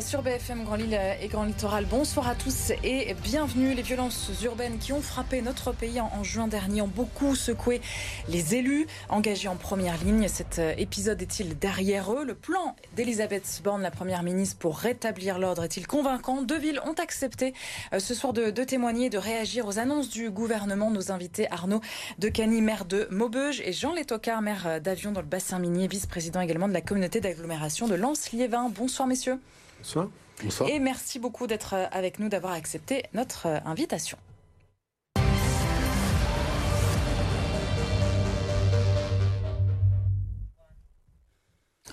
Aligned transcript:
sur 0.00 0.20
BFM 0.20 0.64
Grand 0.64 0.74
Lille 0.74 0.98
et 1.22 1.28
Grand 1.28 1.44
Littoral. 1.44 1.86
Bonsoir 1.86 2.28
à 2.28 2.34
tous 2.34 2.72
et 2.82 3.14
bienvenue. 3.22 3.72
Les 3.72 3.80
violences 3.80 4.30
urbaines 4.42 4.76
qui 4.76 4.92
ont 4.92 5.00
frappé 5.00 5.40
notre 5.40 5.72
pays 5.72 6.02
en, 6.02 6.22
juin 6.22 6.48
dernier 6.48 6.82
ont 6.82 6.88
beaucoup 6.88 7.34
secoué 7.34 7.80
les 8.28 8.56
élus 8.56 8.86
engagés 9.08 9.48
en 9.48 9.56
première 9.56 9.96
ligne. 10.04 10.28
Cet 10.28 10.58
euh, 10.58 10.74
épisode 10.76 11.22
est-il 11.22 11.58
derrière 11.58 12.12
eux? 12.12 12.24
Le 12.26 12.34
plan 12.34 12.76
d'Elisabeth 12.94 13.62
Borne, 13.64 13.80
la 13.80 13.90
première 13.90 14.22
ministre, 14.22 14.58
pour 14.58 14.76
rétablir 14.76 15.38
l'ordre 15.38 15.64
est-il 15.64 15.86
convaincant? 15.86 16.42
Deux 16.42 16.58
villes 16.58 16.80
ont 16.84 17.00
accepté 17.02 17.54
euh, 17.94 18.00
ce 18.00 18.12
soir 18.12 18.34
de, 18.34 18.50
témoigner, 18.50 19.08
de 19.08 19.18
réagir 19.18 19.66
aux 19.66 19.78
annonces 19.78 20.10
du 20.10 20.28
gouvernement. 20.28 20.90
Nos 20.90 21.10
invités 21.10 21.50
Arnaud 21.50 21.80
Decani, 22.18 22.60
maire 22.60 22.84
de 22.84 23.08
Maubeuge, 23.10 23.62
et 23.64 23.72
Jean 23.72 23.94
Létocard, 23.94 24.42
maire 24.42 24.78
d'Avion 24.82 25.12
dans 25.12 25.22
le 25.22 25.26
bassin 25.26 25.58
minier, 25.58 25.88
vice-président 25.88 26.42
également 26.42 26.68
de 26.68 26.74
la 26.74 26.82
communauté 26.82 27.20
d'agglomération 27.20 27.88
de 27.88 27.94
Lens-Liévin. 27.94 28.68
Bonsoir 28.68 29.08
messieurs. 29.08 29.40
Bonsoir. 29.84 30.08
Bonsoir. 30.42 30.70
Et 30.70 30.78
merci 30.78 31.18
beaucoup 31.18 31.46
d'être 31.46 31.74
avec 31.92 32.18
nous, 32.18 32.28
d'avoir 32.30 32.54
accepté 32.54 33.04
notre 33.12 33.46
invitation. 33.66 34.16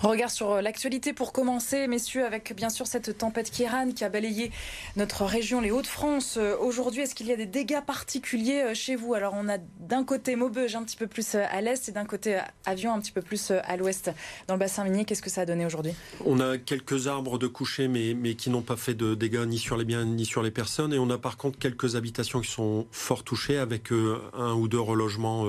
Regard 0.02 0.32
sur 0.32 0.50
euh, 0.50 0.62
l'actualité 0.62 1.12
pour 1.12 1.32
commencer, 1.32 1.86
messieurs, 1.86 2.24
avec 2.26 2.56
bien 2.56 2.70
sûr 2.70 2.88
cette 2.88 3.18
tempête 3.18 3.52
Kiran 3.52 3.92
qui 3.92 4.02
a 4.02 4.08
balayé 4.08 4.50
notre 4.96 5.24
région, 5.24 5.60
les 5.60 5.70
Hauts-de-France. 5.70 6.38
Euh, 6.38 6.56
aujourd'hui, 6.58 7.02
est-ce 7.02 7.14
qu'il 7.14 7.28
y 7.28 7.32
a 7.32 7.36
des 7.36 7.46
dégâts 7.46 7.80
particuliers 7.86 8.62
euh, 8.62 8.74
chez 8.74 8.96
vous? 8.96 9.14
Alors, 9.14 9.32
on 9.36 9.48
a 9.48 9.58
d'un 9.78 10.02
côté 10.02 10.34
Maubeuge 10.34 10.74
un 10.74 10.82
petit 10.82 10.96
peu 10.96 11.06
plus 11.06 11.36
à 11.36 11.60
l'est 11.60 11.88
et 11.88 11.92
d'un 11.92 12.04
côté 12.04 12.40
Avion 12.66 12.92
un 12.92 12.98
petit 12.98 13.12
peu 13.12 13.22
plus 13.22 13.52
à 13.52 13.76
l'ouest. 13.76 14.10
Dans 14.48 14.54
le 14.54 14.58
bassin 14.58 14.82
minier, 14.82 15.04
qu'est-ce 15.04 15.22
que 15.22 15.30
ça 15.30 15.42
a 15.42 15.46
donné 15.46 15.64
aujourd'hui? 15.64 15.92
On 16.24 16.40
a 16.40 16.58
quelques 16.58 17.06
arbres 17.06 17.38
de 17.38 17.46
coucher, 17.46 17.86
mais, 17.86 18.14
mais 18.14 18.34
qui 18.34 18.50
n'ont 18.50 18.62
pas 18.62 18.76
fait 18.76 18.94
de 18.94 19.14
dégâts 19.14 19.46
ni 19.46 19.58
sur 19.58 19.76
les 19.76 19.84
biens 19.84 20.04
ni 20.04 20.26
sur 20.26 20.42
les 20.42 20.50
personnes. 20.50 20.92
Et 20.92 20.98
on 20.98 21.10
a 21.10 21.18
par 21.18 21.36
contre 21.36 21.60
quelques 21.60 21.94
habitations 21.94 22.40
qui 22.40 22.50
sont 22.50 22.88
fort 22.90 23.22
touchées 23.22 23.58
avec 23.58 23.92
un 23.92 24.54
ou 24.54 24.66
deux 24.66 24.80
relogements 24.80 25.46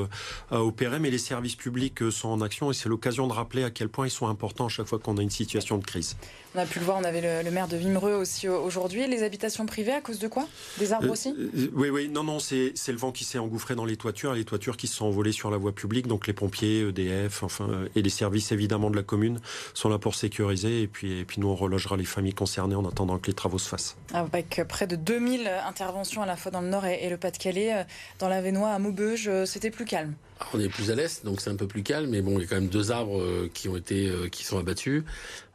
à 0.52 0.62
opérer. 0.62 1.00
Mais 1.00 1.10
les 1.10 1.18
services 1.18 1.56
publics 1.56 2.12
sont 2.12 2.30
en 2.30 2.42
action 2.42 2.70
et 2.70 2.76
c'est 2.76 2.90
l'occasion 2.90 3.26
de 3.26 3.34
rappeler 3.34 3.64
à 3.64 3.72
quel 3.72 3.90
point 3.90 4.06
ils 4.06 4.12
sont 4.12 4.28
importants 4.28 4.43
important 4.44 4.66
à 4.66 4.70
chaque 4.70 4.88
fois 4.88 5.00
qu'on 5.00 5.18
a 5.18 5.22
une 5.22 5.30
situation 5.30 5.78
de 5.78 5.86
crise. 5.86 6.18
On 6.54 6.60
a 6.60 6.66
pu 6.66 6.80
le 6.80 6.86
voir, 6.86 6.98
on 6.98 7.04
avait 7.04 7.44
le, 7.44 7.50
maire 7.52 7.68
de 7.68 7.78
Vimereux 7.78 8.14
aussi 8.14 8.50
aujourd'hui. 8.50 9.08
Les 9.08 9.24
habitations 9.24 9.66
privées, 9.66 9.94
à 9.94 10.02
cause 10.02 10.20
de 10.20 10.28
quoi? 10.28 10.48
Des 10.80 10.92
arbres 10.92 11.08
euh, 11.08 11.12
aussi? 11.12 11.34
euh, 11.38 11.70
Oui, 11.74 11.90
oui, 11.90 12.10
non, 12.10 12.24
non, 12.24 12.40
c'est 12.40 12.74
le 12.88 12.98
vent 12.98 13.12
qui 13.12 13.24
s'est 13.24 13.40
engouffré 13.40 13.76
dans 13.76 13.86
les 13.86 13.96
toitures, 13.96 14.34
les 14.34 14.44
toitures 14.44 14.76
qui 14.76 14.88
se 14.88 14.96
sont 14.96 15.06
envolées 15.06 15.32
sur 15.32 15.50
la 15.50 15.58
voie 15.58 15.72
publique. 15.72 16.08
Donc 16.08 16.28
les 16.28 16.34
pompiers, 16.34 16.82
EDF, 16.82 17.44
enfin, 17.44 17.68
euh, 17.70 17.88
et 17.96 18.02
les 18.02 18.10
services 18.10 18.52
évidemment 18.52 18.90
de 18.90 18.98
la 18.98 19.04
commune 19.04 19.40
sont 19.74 19.90
là 19.90 19.98
pour 19.98 20.16
sécuriser. 20.16 20.82
Et 20.82 20.88
puis, 20.88 21.20
et 21.20 21.26
puis 21.26 21.40
nous, 21.40 21.48
on 21.48 21.56
relogera 21.56 21.96
les 21.96 22.04
familles 22.04 22.34
concernées 22.34 22.76
en 22.76 22.86
attendant 22.86 23.18
que 23.18 23.28
les 23.28 23.34
travaux 23.34 23.60
se 23.60 23.70
fassent. 23.70 23.96
Avec 24.14 24.62
près 24.68 24.88
de 24.88 24.98
2000 24.98 25.50
interventions 25.66 26.22
à 26.22 26.26
la 26.26 26.36
fois 26.36 26.52
dans 26.52 26.62
le 26.62 26.68
Nord 26.68 26.86
et, 26.86 27.10
le 27.10 27.18
Pas-de-Calais, 27.18 27.86
dans 28.20 28.28
la 28.28 28.42
Vénois, 28.42 28.72
à 28.72 28.80
Maubeuge, 28.80 29.30
c'était 29.46 29.72
plus 29.72 29.86
calme. 29.86 30.14
On 30.54 30.60
est 30.60 30.70
plus 30.70 30.92
à 30.92 30.96
l'est, 30.96 31.26
donc 31.26 31.42
c'est 31.42 31.50
un 31.50 31.56
peu 31.56 31.68
plus 31.68 31.84
calme, 31.84 32.10
mais 32.10 32.22
bon, 32.22 32.40
il 32.40 32.42
y 32.42 32.46
a 32.46 32.48
quand 32.48 32.56
même 32.56 32.68
deux 32.68 32.92
arbres 32.92 33.24
qui 33.54 33.70
ont 33.70 33.78
été 33.78 34.12
qui 34.32 34.44
sont 34.44 34.58
abattus. 34.58 35.04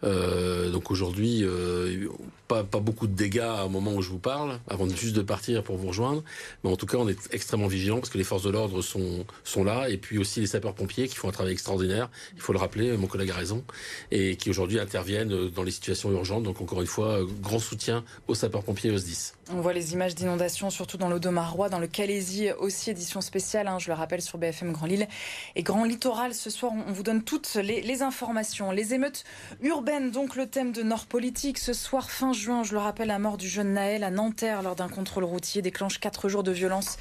Euh, 0.05 0.71
donc 0.71 0.91
aujourd'hui, 0.91 1.41
euh, 1.43 2.09
pas, 2.47 2.63
pas 2.63 2.79
beaucoup 2.79 3.07
de 3.07 3.15
dégâts 3.15 3.65
au 3.65 3.69
moment 3.69 3.93
où 3.95 4.03
je 4.03 4.11
vous 4.11 4.19
parle, 4.19 4.61
avant 4.69 4.89
juste 4.89 5.17
de 5.17 5.23
partir 5.23 5.63
pour 5.63 5.77
vous 5.77 5.89
rejoindre. 5.89 6.23
Mais 6.63 6.71
en 6.71 6.77
tout 6.77 6.87
cas, 6.87 6.99
on 6.99 7.09
est 7.09 7.19
extrêmement 7.33 7.67
vigilant 7.67 7.97
parce 7.97 8.11
que 8.11 8.19
les 8.19 8.25
forces 8.25 8.45
de 8.45 8.51
l'ordre 8.51 8.81
sont, 8.83 9.25
sont 9.45 9.65
là, 9.65 9.89
et 9.89 9.97
puis 9.97 10.19
aussi 10.19 10.41
les 10.41 10.47
sapeurs-pompiers 10.47 11.09
qui 11.09 11.17
font 11.17 11.29
un 11.29 11.33
travail 11.33 11.53
extraordinaire. 11.53 12.11
Il 12.35 12.41
faut 12.41 12.53
le 12.53 12.59
rappeler, 12.59 12.97
mon 12.97 13.07
collègue 13.07 13.31
a 13.31 13.35
raison, 13.35 13.65
et 14.11 14.37
qui 14.37 14.51
aujourd'hui 14.51 14.79
interviennent 14.79 15.49
dans 15.51 15.63
les 15.63 15.73
situations 15.73 16.13
urgentes. 16.13 16.45
Donc 16.45 16.61
encore 16.61 16.81
une 16.81 16.87
fois, 16.87 17.21
grand 17.43 17.59
soutien 17.59 18.05
aux 18.29 18.35
sapeurs-pompiers 18.35 18.91
et 18.91 18.95
aux 18.95 18.99
SDIS. 18.99 19.33
On 19.51 19.63
voit 19.63 19.73
les 19.73 19.95
images 19.95 20.15
d'inondations, 20.15 20.69
surtout 20.69 20.99
dans 20.99 21.09
l'Audomarois, 21.09 21.71
dans 21.71 21.79
le 21.79 21.87
Calaisie 21.87 22.51
aussi, 22.59 22.91
édition 22.91 23.23
spéciale, 23.23 23.67
hein, 23.67 23.79
je 23.79 23.89
le 23.89 23.95
rappelle, 23.95 24.21
sur 24.21 24.37
BFM 24.37 24.73
Grand 24.73 24.85
Lille 24.85 25.09
et 25.57 25.63
Grand 25.63 25.85
Littoral. 25.85 26.35
Ce 26.35 26.51
soir, 26.51 26.73
on 26.87 26.93
vous 26.93 27.03
donne 27.03 27.23
toutes 27.23 27.55
les, 27.55 27.81
les 27.81 28.03
informations. 28.03 28.71
Les 28.73 28.93
émeutes 28.93 29.25
urbaines 29.63 30.11
donc 30.11 30.37
le 30.37 30.47
thème 30.47 30.73
de 30.73 30.83
Nord 30.83 31.07
Politique. 31.07 31.57
Ce 31.57 31.73
soir, 31.73 32.11
fin 32.11 32.35
juin, 32.35 32.63
je 32.63 32.75
le 32.75 32.79
rappelle, 32.79 33.09
la 33.09 33.19
mort 33.19 33.39
du 33.39 33.49
jeune 33.49 33.73
Naël 33.73 34.05
à 34.05 34.11
Nanterre 34.11 34.61
lors 34.61 34.77
d'un 34.77 34.91
contrôle 34.91 35.25
routier 35.25 35.63
déclenche 35.63 35.99
quatre 35.99 36.29
jours 36.29 36.43
de 36.43 36.53
violence 36.53 36.99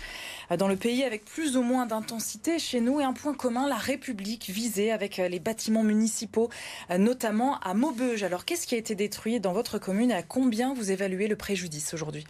dans 0.55 0.67
le 0.67 0.77
pays 0.77 1.03
avec 1.03 1.25
plus 1.25 1.57
ou 1.57 1.61
moins 1.61 1.85
d'intensité 1.85 2.59
chez 2.59 2.79
nous 2.79 3.01
et 3.01 3.03
un 3.03 3.13
point 3.13 3.33
commun, 3.33 3.67
la 3.67 3.75
République 3.75 4.49
visée 4.49 4.91
avec 4.91 5.17
les 5.17 5.39
bâtiments 5.39 5.83
municipaux, 5.83 6.49
notamment 6.97 7.59
à 7.59 7.73
Maubeuge. 7.73 8.23
Alors 8.23 8.45
qu'est-ce 8.45 8.67
qui 8.67 8.75
a 8.75 8.77
été 8.77 8.95
détruit 8.95 9.39
dans 9.39 9.53
votre 9.53 9.79
commune 9.79 10.11
et 10.11 10.15
à 10.15 10.23
combien 10.23 10.73
vous 10.73 10.91
évaluez 10.91 11.27
le 11.27 11.35
préjudice 11.35 11.93
aujourd'hui? 11.93 12.25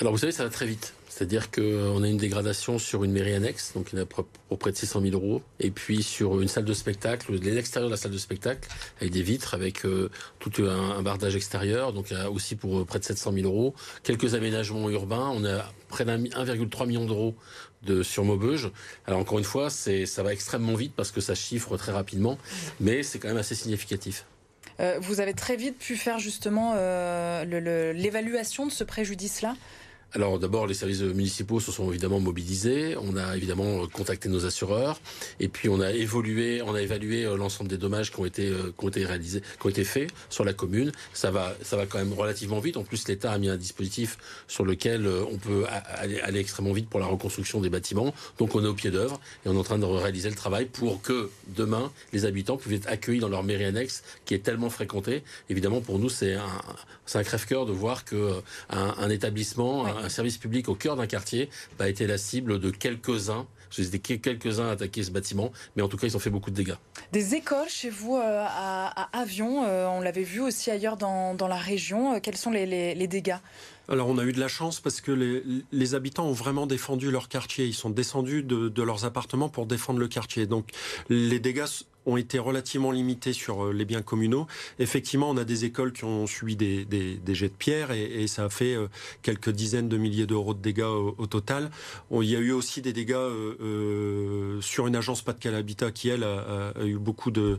Alors 0.00 0.14
vous 0.14 0.18
savez, 0.18 0.32
ça 0.32 0.44
va 0.44 0.50
très 0.50 0.64
vite. 0.64 0.94
C'est-à-dire 1.10 1.50
qu'on 1.50 2.02
a 2.02 2.08
une 2.08 2.16
dégradation 2.16 2.78
sur 2.78 3.04
une 3.04 3.12
mairie 3.12 3.34
annexe, 3.34 3.74
donc 3.74 3.90
il 3.92 3.98
y 3.98 4.00
en 4.00 4.04
a 4.04 4.06
pour 4.06 4.58
près 4.58 4.72
de 4.72 4.76
600 4.76 5.02
000 5.02 5.14
euros, 5.14 5.42
et 5.58 5.70
puis 5.70 6.02
sur 6.02 6.40
une 6.40 6.48
salle 6.48 6.64
de 6.64 6.72
spectacle, 6.72 7.34
l'extérieur 7.34 7.90
de 7.90 7.94
la 7.94 7.98
salle 7.98 8.12
de 8.12 8.18
spectacle, 8.18 8.66
avec 8.98 9.12
des 9.12 9.22
vitres, 9.22 9.52
avec 9.52 9.84
euh, 9.84 10.08
tout 10.38 10.52
un, 10.64 11.02
bardage 11.02 11.36
extérieur, 11.36 11.92
donc 11.92 12.14
aussi 12.32 12.56
pour 12.56 12.78
euh, 12.78 12.84
près 12.86 12.98
de 12.98 13.04
700 13.04 13.32
000 13.32 13.46
euros. 13.46 13.74
Quelques 14.02 14.34
aménagements 14.34 14.88
urbains, 14.88 15.30
on 15.34 15.44
a 15.44 15.70
près 15.88 16.06
d'un 16.06 16.18
1,3 16.18 16.86
million 16.86 17.04
d'euros 17.04 17.34
de 17.82 18.02
sur 18.02 18.24
Maubeuge. 18.24 18.70
Alors 19.06 19.20
encore 19.20 19.38
une 19.38 19.44
fois, 19.44 19.68
ça 19.68 20.22
va 20.22 20.32
extrêmement 20.32 20.76
vite 20.76 20.94
parce 20.96 21.10
que 21.10 21.20
ça 21.20 21.34
chiffre 21.34 21.76
très 21.76 21.92
rapidement, 21.92 22.38
mais 22.78 23.02
c'est 23.02 23.18
quand 23.18 23.28
même 23.28 23.36
assez 23.36 23.54
significatif. 23.54 24.24
Euh, 24.78 24.98
vous 25.02 25.20
avez 25.20 25.34
très 25.34 25.56
vite 25.56 25.78
pu 25.78 25.96
faire 25.96 26.18
justement 26.18 26.74
l'évaluation 27.44 28.66
de 28.66 28.72
ce 28.72 28.84
préjudice-là? 28.84 29.56
Alors 30.12 30.38
d'abord, 30.40 30.66
les 30.66 30.74
services 30.74 31.02
municipaux 31.02 31.60
se 31.60 31.70
sont 31.70 31.88
évidemment 31.90 32.18
mobilisés. 32.18 32.96
On 32.96 33.16
a 33.16 33.36
évidemment 33.36 33.86
contacté 33.86 34.28
nos 34.28 34.44
assureurs 34.44 35.00
et 35.38 35.48
puis 35.48 35.68
on 35.68 35.80
a 35.80 35.92
évolué, 35.92 36.62
on 36.62 36.74
a 36.74 36.82
évalué 36.82 37.24
euh, 37.24 37.36
l'ensemble 37.36 37.70
des 37.70 37.78
dommages 37.78 38.10
qui 38.10 38.18
ont 38.18 38.24
été 38.24 38.48
euh, 38.48 38.72
qui 38.76 38.84
ont 38.84 38.88
été 38.88 39.04
réalisés, 39.04 39.40
qui 39.40 39.66
ont 39.66 39.70
été 39.70 39.84
faits 39.84 40.10
sur 40.28 40.44
la 40.44 40.52
commune. 40.52 40.90
Ça 41.12 41.30
va, 41.30 41.54
ça 41.62 41.76
va 41.76 41.86
quand 41.86 41.98
même 41.98 42.12
relativement 42.12 42.58
vite. 42.58 42.76
En 42.76 42.82
plus, 42.82 43.06
l'État 43.06 43.30
a 43.30 43.38
mis 43.38 43.48
un 43.48 43.56
dispositif 43.56 44.18
sur 44.48 44.64
lequel 44.64 45.06
euh, 45.06 45.24
on 45.30 45.38
peut 45.38 45.64
aller, 45.94 46.20
aller, 46.20 46.40
extrêmement 46.40 46.72
vite 46.72 46.88
pour 46.88 46.98
la 46.98 47.06
reconstruction 47.06 47.60
des 47.60 47.70
bâtiments. 47.70 48.12
Donc 48.38 48.54
on 48.56 48.64
est 48.64 48.68
au 48.68 48.74
pied 48.74 48.90
d'œuvre 48.90 49.20
et 49.46 49.48
on 49.48 49.54
est 49.54 49.58
en 49.58 49.62
train 49.62 49.78
de 49.78 49.84
réaliser 49.84 50.28
le 50.28 50.36
travail 50.36 50.66
pour 50.66 51.02
que 51.02 51.30
demain 51.48 51.92
les 52.12 52.24
habitants 52.24 52.56
puissent 52.56 52.80
être 52.80 52.88
accueillis 52.88 53.20
dans 53.20 53.28
leur 53.28 53.44
mairie 53.44 53.64
annexe 53.64 54.02
qui 54.24 54.34
est 54.34 54.40
tellement 54.40 54.70
fréquentée. 54.70 55.22
Évidemment, 55.48 55.80
pour 55.80 56.00
nous, 56.00 56.08
c'est 56.08 56.34
un, 56.34 56.48
c'est 57.10 57.18
un 57.18 57.24
crève-cœur 57.24 57.66
de 57.66 57.72
voir 57.72 58.04
que 58.04 58.40
un, 58.68 58.94
un 58.98 59.10
établissement, 59.10 59.84
un 59.84 60.08
service 60.08 60.38
public 60.38 60.68
au 60.68 60.76
cœur 60.76 60.94
d'un 60.94 61.08
quartier 61.08 61.50
a 61.80 61.88
été 61.88 62.06
la 62.06 62.18
cible 62.18 62.60
de 62.60 62.70
quelques-uns. 62.70 63.46
J'ai 63.70 63.98
quelques-uns 63.98 64.68
à 64.68 64.72
attaquer 64.72 65.02
ce 65.02 65.10
bâtiment, 65.10 65.50
mais 65.74 65.82
en 65.82 65.88
tout 65.88 65.96
cas, 65.96 66.06
ils 66.06 66.16
ont 66.16 66.20
fait 66.20 66.30
beaucoup 66.30 66.50
de 66.50 66.56
dégâts. 66.56 66.74
Des 67.12 67.34
écoles 67.34 67.68
chez 67.68 67.90
vous 67.90 68.16
euh, 68.16 68.44
à, 68.46 69.08
Avion, 69.12 69.64
euh, 69.64 69.86
on 69.88 70.00
l'avait 70.00 70.22
vu 70.22 70.40
aussi 70.40 70.70
ailleurs 70.70 70.96
dans, 70.96 71.36
la 71.48 71.56
région. 71.56 72.14
Euh, 72.14 72.18
quels 72.22 72.36
sont 72.36 72.50
les, 72.50 73.06
dégâts? 73.08 73.38
Alors 73.88 74.08
on 74.08 74.18
a 74.18 74.24
eu 74.24 74.32
de 74.32 74.38
la 74.38 74.46
chance 74.46 74.78
parce 74.78 75.00
que 75.00 75.10
les, 75.72 75.94
habitants 75.94 76.26
ont 76.26 76.32
vraiment 76.32 76.66
défendu 76.68 77.10
leur 77.10 77.28
quartier. 77.28 77.66
Ils 77.66 77.74
sont 77.74 77.90
descendus 77.90 78.44
de, 78.44 78.68
de, 78.68 78.82
leurs 78.84 79.04
appartements 79.04 79.48
pour 79.48 79.66
défendre 79.66 79.98
le 79.98 80.06
quartier. 80.06 80.46
Donc 80.46 80.70
les 81.08 81.40
dégâts 81.40 81.66
ont 82.06 82.16
été 82.16 82.38
relativement 82.38 82.90
limités 82.90 83.32
sur 83.32 83.66
euh, 83.66 83.72
les 83.72 83.84
biens 83.84 84.02
communaux. 84.02 84.46
Effectivement, 84.78 85.30
on 85.30 85.36
a 85.36 85.44
des 85.44 85.64
écoles 85.64 85.92
qui 85.92 86.04
ont 86.04 86.26
subi 86.26 86.56
des, 86.56 86.86
jets 87.32 87.48
de 87.48 87.54
pierre 87.54 87.90
et, 87.90 88.26
ça 88.26 88.44
a 88.44 88.48
fait 88.48 88.74
euh, 88.74 88.88
quelques 89.22 89.50
dizaines 89.50 89.88
de 89.88 89.96
milliers 89.96 90.26
d'euros 90.26 90.54
de 90.54 90.60
dégâts 90.60 90.82
au, 90.82 91.26
total. 91.26 91.70
il 92.10 92.24
y 92.24 92.36
a 92.36 92.38
eu 92.38 92.52
aussi 92.52 92.82
des 92.82 92.92
dégâts 92.92 93.14
euh, 93.14 94.60
sur 94.60 94.86
une 94.86 94.96
agence 94.96 95.22
Pas-de-Calais 95.22 95.56
Habitat 95.56 95.90
qui, 95.90 96.08
elle, 96.08 96.24
a, 96.24 96.72
eu 96.84 96.98
beaucoup 96.98 97.30
de, 97.30 97.58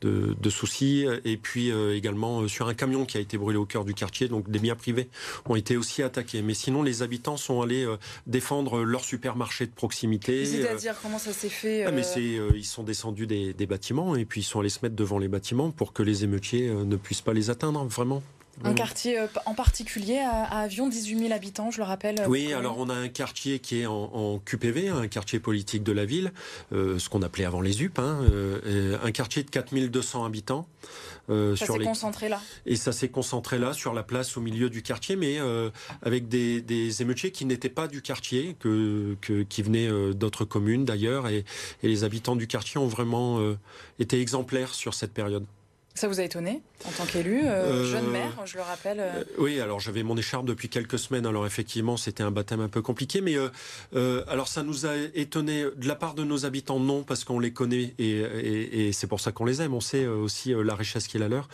de, 0.00 0.50
soucis 0.50 1.06
et 1.24 1.36
puis 1.36 1.70
également 1.70 2.46
sur 2.48 2.68
un 2.68 2.74
camion 2.74 3.04
qui 3.04 3.16
a 3.16 3.20
été 3.20 3.38
brûlé 3.38 3.58
au 3.58 3.64
cœur 3.64 3.84
du 3.84 3.94
quartier. 3.94 4.28
Donc 4.28 4.50
des 4.50 4.58
biens 4.58 4.74
privés 4.74 5.08
ont 5.46 5.56
été 5.56 5.76
aussi 5.76 6.02
attaqués. 6.02 6.42
Mais 6.42 6.54
sinon, 6.54 6.82
les 6.82 7.02
habitants 7.02 7.36
sont 7.36 7.62
allés 7.62 7.86
défendre 8.26 8.82
leur 8.82 9.04
supermarché 9.04 9.66
de 9.66 9.72
proximité. 9.72 10.44
C'est-à-dire 10.44 10.94
comment 11.00 11.18
ça 11.18 11.32
s'est 11.32 11.48
fait 11.48 11.84
ah, 11.84 11.90
mais 11.90 12.02
c'est, 12.02 12.38
Ils 12.54 12.64
sont 12.64 12.82
descendus 12.82 13.26
des, 13.26 13.54
des 13.54 13.66
bâtiments 13.66 13.81
et 14.16 14.24
puis 14.24 14.40
ils 14.40 14.44
sont 14.44 14.60
allés 14.60 14.68
se 14.68 14.78
mettre 14.82 14.96
devant 14.96 15.18
les 15.18 15.28
bâtiments 15.28 15.70
pour 15.70 15.92
que 15.92 16.02
les 16.02 16.24
émeutiers 16.24 16.68
euh, 16.68 16.84
ne 16.84 16.96
puissent 16.96 17.20
pas 17.20 17.32
les 17.32 17.50
atteindre, 17.50 17.84
vraiment. 17.84 18.22
Un 18.64 18.74
quartier 18.74 19.18
euh, 19.18 19.26
en 19.46 19.54
particulier 19.54 20.18
à, 20.18 20.60
Avion, 20.60 20.88
18 20.88 21.18
000 21.18 21.32
habitants, 21.32 21.70
je 21.70 21.78
le 21.78 21.84
rappelle. 21.84 22.20
Euh, 22.20 22.26
oui, 22.28 22.52
alors 22.52 22.78
on 22.78 22.88
a 22.88 22.94
un 22.94 23.08
quartier 23.08 23.58
qui 23.58 23.80
est 23.80 23.86
en, 23.86 24.38
QPV, 24.44 24.88
un 24.88 25.08
quartier 25.08 25.40
politique 25.40 25.82
de 25.82 25.92
la 25.92 26.04
ville, 26.04 26.32
ce 26.72 27.08
qu'on 27.08 27.22
appelait 27.22 27.44
avant 27.44 27.60
les 27.60 27.82
UP, 27.82 27.98
hein, 27.98 28.20
un 29.02 29.10
quartier 29.10 29.42
de 29.42 29.50
4200 29.50 30.24
habitants. 30.24 30.66
Euh, 31.30 31.54
ça 31.56 31.66
s'est 31.66 31.78
concentré 31.78 32.28
là. 32.28 32.40
Et 32.66 32.76
ça 32.76 32.92
s'est 32.92 33.08
concentré 33.08 33.58
là, 33.58 33.72
sur 33.72 33.94
la 33.94 34.02
place 34.02 34.36
au 34.36 34.40
milieu 34.40 34.70
du 34.70 34.82
quartier, 34.82 35.16
mais 35.16 35.38
euh, 35.38 35.70
avec 36.02 36.28
des, 36.28 36.60
des, 36.60 37.02
émeutiers 37.02 37.30
qui 37.30 37.44
n'étaient 37.44 37.68
pas 37.68 37.86
du 37.86 38.02
quartier, 38.02 38.56
que, 38.58 39.16
que 39.20 39.42
qui 39.42 39.62
venaient 39.62 39.88
euh, 39.88 40.12
d'autres 40.14 40.44
communes 40.44 40.84
d'ailleurs, 40.84 41.28
et, 41.28 41.44
et, 41.82 41.88
les 41.88 42.04
habitants 42.04 42.36
du 42.36 42.46
quartier 42.46 42.80
ont 42.80 42.88
vraiment 42.88 43.40
été 43.98 44.20
exemplaires 44.20 44.74
sur 44.74 44.94
cette 44.94 45.12
période. 45.12 45.44
Ça 45.94 46.08
vous 46.08 46.20
a 46.20 46.24
étonné 46.24 46.62
en 46.84 46.90
tant 46.90 47.06
qu'élu, 47.06 47.42
euh, 47.44 47.84
jeune 47.84 48.10
maire, 48.10 48.32
je 48.44 48.56
le 48.56 48.62
rappelle 48.62 49.26
Oui, 49.38 49.60
alors 49.60 49.78
j'avais 49.78 50.02
mon 50.02 50.16
écharpe 50.16 50.44
depuis 50.44 50.68
quelques 50.68 50.98
semaines, 50.98 51.26
alors 51.26 51.46
effectivement 51.46 51.96
c'était 51.96 52.24
un 52.24 52.32
baptême 52.32 52.60
un 52.60 52.68
peu 52.68 52.82
compliqué, 52.82 53.20
mais 53.20 53.36
alors 54.26 54.48
ça 54.48 54.62
nous 54.62 54.86
a 54.86 54.96
étonné 55.14 55.64
de 55.76 55.86
la 55.86 55.94
part 55.94 56.14
de 56.14 56.24
nos 56.24 56.44
habitants, 56.44 56.80
non, 56.80 57.04
parce 57.04 57.24
qu'on 57.24 57.38
les 57.38 57.52
connaît 57.52 57.94
et, 57.98 58.90
c'est 58.92 59.06
pour 59.06 59.20
ça 59.20 59.30
qu'on 59.30 59.44
les 59.44 59.62
aime, 59.62 59.74
on 59.74 59.80
sait 59.80 60.06
aussi 60.06 60.52
la 60.52 60.74
richesse 60.74 61.06
qui 61.06 61.18
est 61.18 61.20
la 61.20 61.28
leur. 61.28 61.48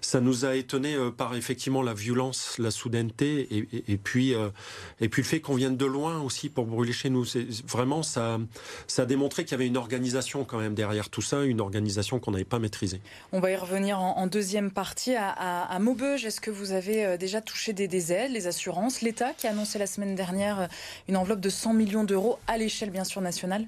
Ça 0.00 0.20
nous 0.20 0.44
a 0.44 0.56
étonné 0.56 0.96
par 1.16 1.36
effectivement 1.36 1.82
la 1.82 1.94
violence, 1.94 2.56
la 2.58 2.70
soudaineté 2.70 3.48
et, 3.88 3.96
puis, 3.96 4.34
et 5.00 5.08
puis 5.08 5.22
le 5.22 5.28
fait 5.28 5.40
qu'on 5.40 5.54
vienne 5.54 5.76
de 5.76 5.86
loin 5.86 6.20
aussi 6.20 6.48
pour 6.48 6.66
brûler 6.66 6.92
chez 6.92 7.10
nous. 7.10 7.24
Vraiment, 7.68 8.02
ça, 8.02 8.40
ça 8.86 9.02
a 9.02 9.06
démontré 9.06 9.44
qu'il 9.44 9.52
y 9.52 9.54
avait 9.54 9.66
une 9.66 9.76
organisation 9.76 10.44
quand 10.44 10.58
même 10.58 10.74
derrière 10.74 11.08
tout 11.08 11.22
ça, 11.22 11.44
une 11.44 11.60
organisation 11.60 12.18
qu'on 12.18 12.32
n'avait 12.32 12.44
pas 12.44 12.58
maîtrisée. 12.58 13.00
On 13.32 13.40
va 13.40 13.50
y 13.50 13.56
revenir 13.56 13.81
en, 13.90 14.26
deuxième 14.28 14.70
partie 14.70 15.14
à, 15.16 15.78
Maubeuge. 15.80 16.24
Est-ce 16.24 16.40
que 16.40 16.50
vous 16.50 16.72
avez 16.72 17.04
euh, 17.04 17.16
déjà 17.16 17.40
touché 17.40 17.72
des, 17.72 18.12
aides, 18.12 18.30
les 18.30 18.46
assurances? 18.46 19.00
L'État 19.00 19.32
qui 19.32 19.46
a 19.46 19.50
annoncé 19.50 19.78
la 19.78 19.86
semaine 19.86 20.14
dernière 20.14 20.60
euh, 20.60 20.66
une 21.08 21.16
enveloppe 21.16 21.40
de 21.40 21.48
100 21.48 21.72
millions 21.72 22.04
d'euros 22.04 22.38
à 22.46 22.58
l'échelle 22.58 22.90
bien 22.90 23.04
sûr 23.04 23.20
nationale 23.20 23.66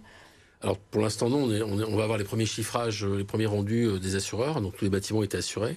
alors 0.62 0.78
pour 0.78 1.02
l'instant 1.02 1.28
non, 1.28 1.42
on, 1.42 1.82
on, 1.82 1.96
va 1.96 2.04
avoir 2.04 2.16
les 2.16 2.24
premiers 2.24 2.46
chiffrages, 2.46 3.04
euh, 3.04 3.18
les 3.18 3.24
premiers 3.24 3.44
rendus 3.44 3.98
des 4.00 4.16
assureurs, 4.16 4.62
donc 4.62 4.74
tous 4.76 4.84
les 4.84 4.90
bâtiments 4.90 5.22
étaient 5.22 5.36
assurés. 5.36 5.76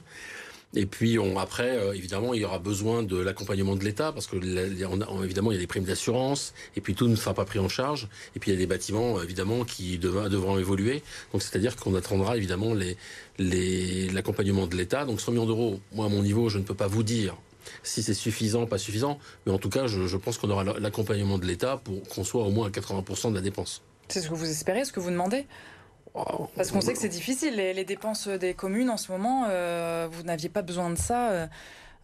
Et 0.75 0.85
puis 0.85 1.17
on, 1.17 1.39
après, 1.39 1.77
euh, 1.77 1.93
évidemment, 1.93 2.33
il 2.33 2.41
y 2.41 2.45
aura 2.45 2.59
besoin 2.59 3.01
de 3.01 3.17
l'accompagnement 3.17 3.75
de 3.75 3.83
l'État 3.83 4.11
parce 4.11 4.27
que 4.27 4.35
évidemment 4.35 5.51
il 5.51 5.55
y 5.55 5.57
a 5.57 5.61
des 5.61 5.67
primes 5.67 5.85
d'assurance 5.85 6.53
et 6.75 6.81
puis 6.81 6.93
tout 6.93 7.07
ne 7.07 7.15
sera 7.15 7.33
pas 7.33 7.45
pris 7.45 7.59
en 7.59 7.69
charge. 7.69 8.09
Et 8.35 8.39
puis 8.39 8.51
il 8.51 8.53
y 8.53 8.57
a 8.57 8.59
des 8.59 8.67
bâtiments 8.67 9.21
évidemment 9.21 9.63
qui 9.63 9.97
devront 9.97 10.57
évoluer. 10.57 11.03
Donc 11.31 11.41
c'est-à-dire 11.41 11.75
qu'on 11.77 11.95
attendra 11.95 12.35
évidemment 12.35 12.73
l'accompagnement 13.39 14.67
de 14.67 14.75
l'État. 14.75 15.05
Donc 15.05 15.21
100 15.21 15.31
millions 15.31 15.45
d'euros, 15.45 15.79
moi 15.93 16.07
à 16.07 16.09
mon 16.09 16.21
niveau, 16.21 16.49
je 16.49 16.57
ne 16.57 16.63
peux 16.63 16.75
pas 16.75 16.87
vous 16.87 17.03
dire 17.03 17.37
si 17.83 18.03
c'est 18.03 18.13
suffisant, 18.13 18.65
pas 18.65 18.77
suffisant, 18.77 19.19
mais 19.45 19.51
en 19.51 19.57
tout 19.57 19.69
cas, 19.69 19.87
je, 19.87 20.07
je 20.07 20.17
pense 20.17 20.37
qu'on 20.37 20.49
aura 20.49 20.63
l'accompagnement 20.63 21.37
de 21.37 21.45
l'État 21.45 21.77
pour 21.77 22.01
qu'on 22.03 22.23
soit 22.23 22.43
au 22.43 22.51
moins 22.51 22.67
à 22.67 22.69
80% 22.69 23.31
de 23.31 23.35
la 23.35 23.41
dépense. 23.41 23.81
C'est 24.07 24.21
ce 24.21 24.29
que 24.29 24.35
vous 24.35 24.49
espérez, 24.49 24.85
ce 24.85 24.93
que 24.93 25.01
vous 25.01 25.09
demandez? 25.11 25.45
Parce 26.56 26.71
qu'on 26.71 26.81
sait 26.81 26.94
que 26.94 27.00
c'est 27.00 27.09
difficile, 27.09 27.56
les, 27.56 27.86
dépenses 27.86 28.27
des 28.27 28.54
communes 28.54 28.89
en 28.89 28.98
ce 28.98 29.12
moment, 29.12 29.45
euh, 29.50 30.07
vous 30.12 30.24
n'aviez 30.24 30.50
pas 30.50 30.62
besoin 30.62 30.89
de 30.89 30.98
ça 30.98 31.31
euh, 31.31 31.48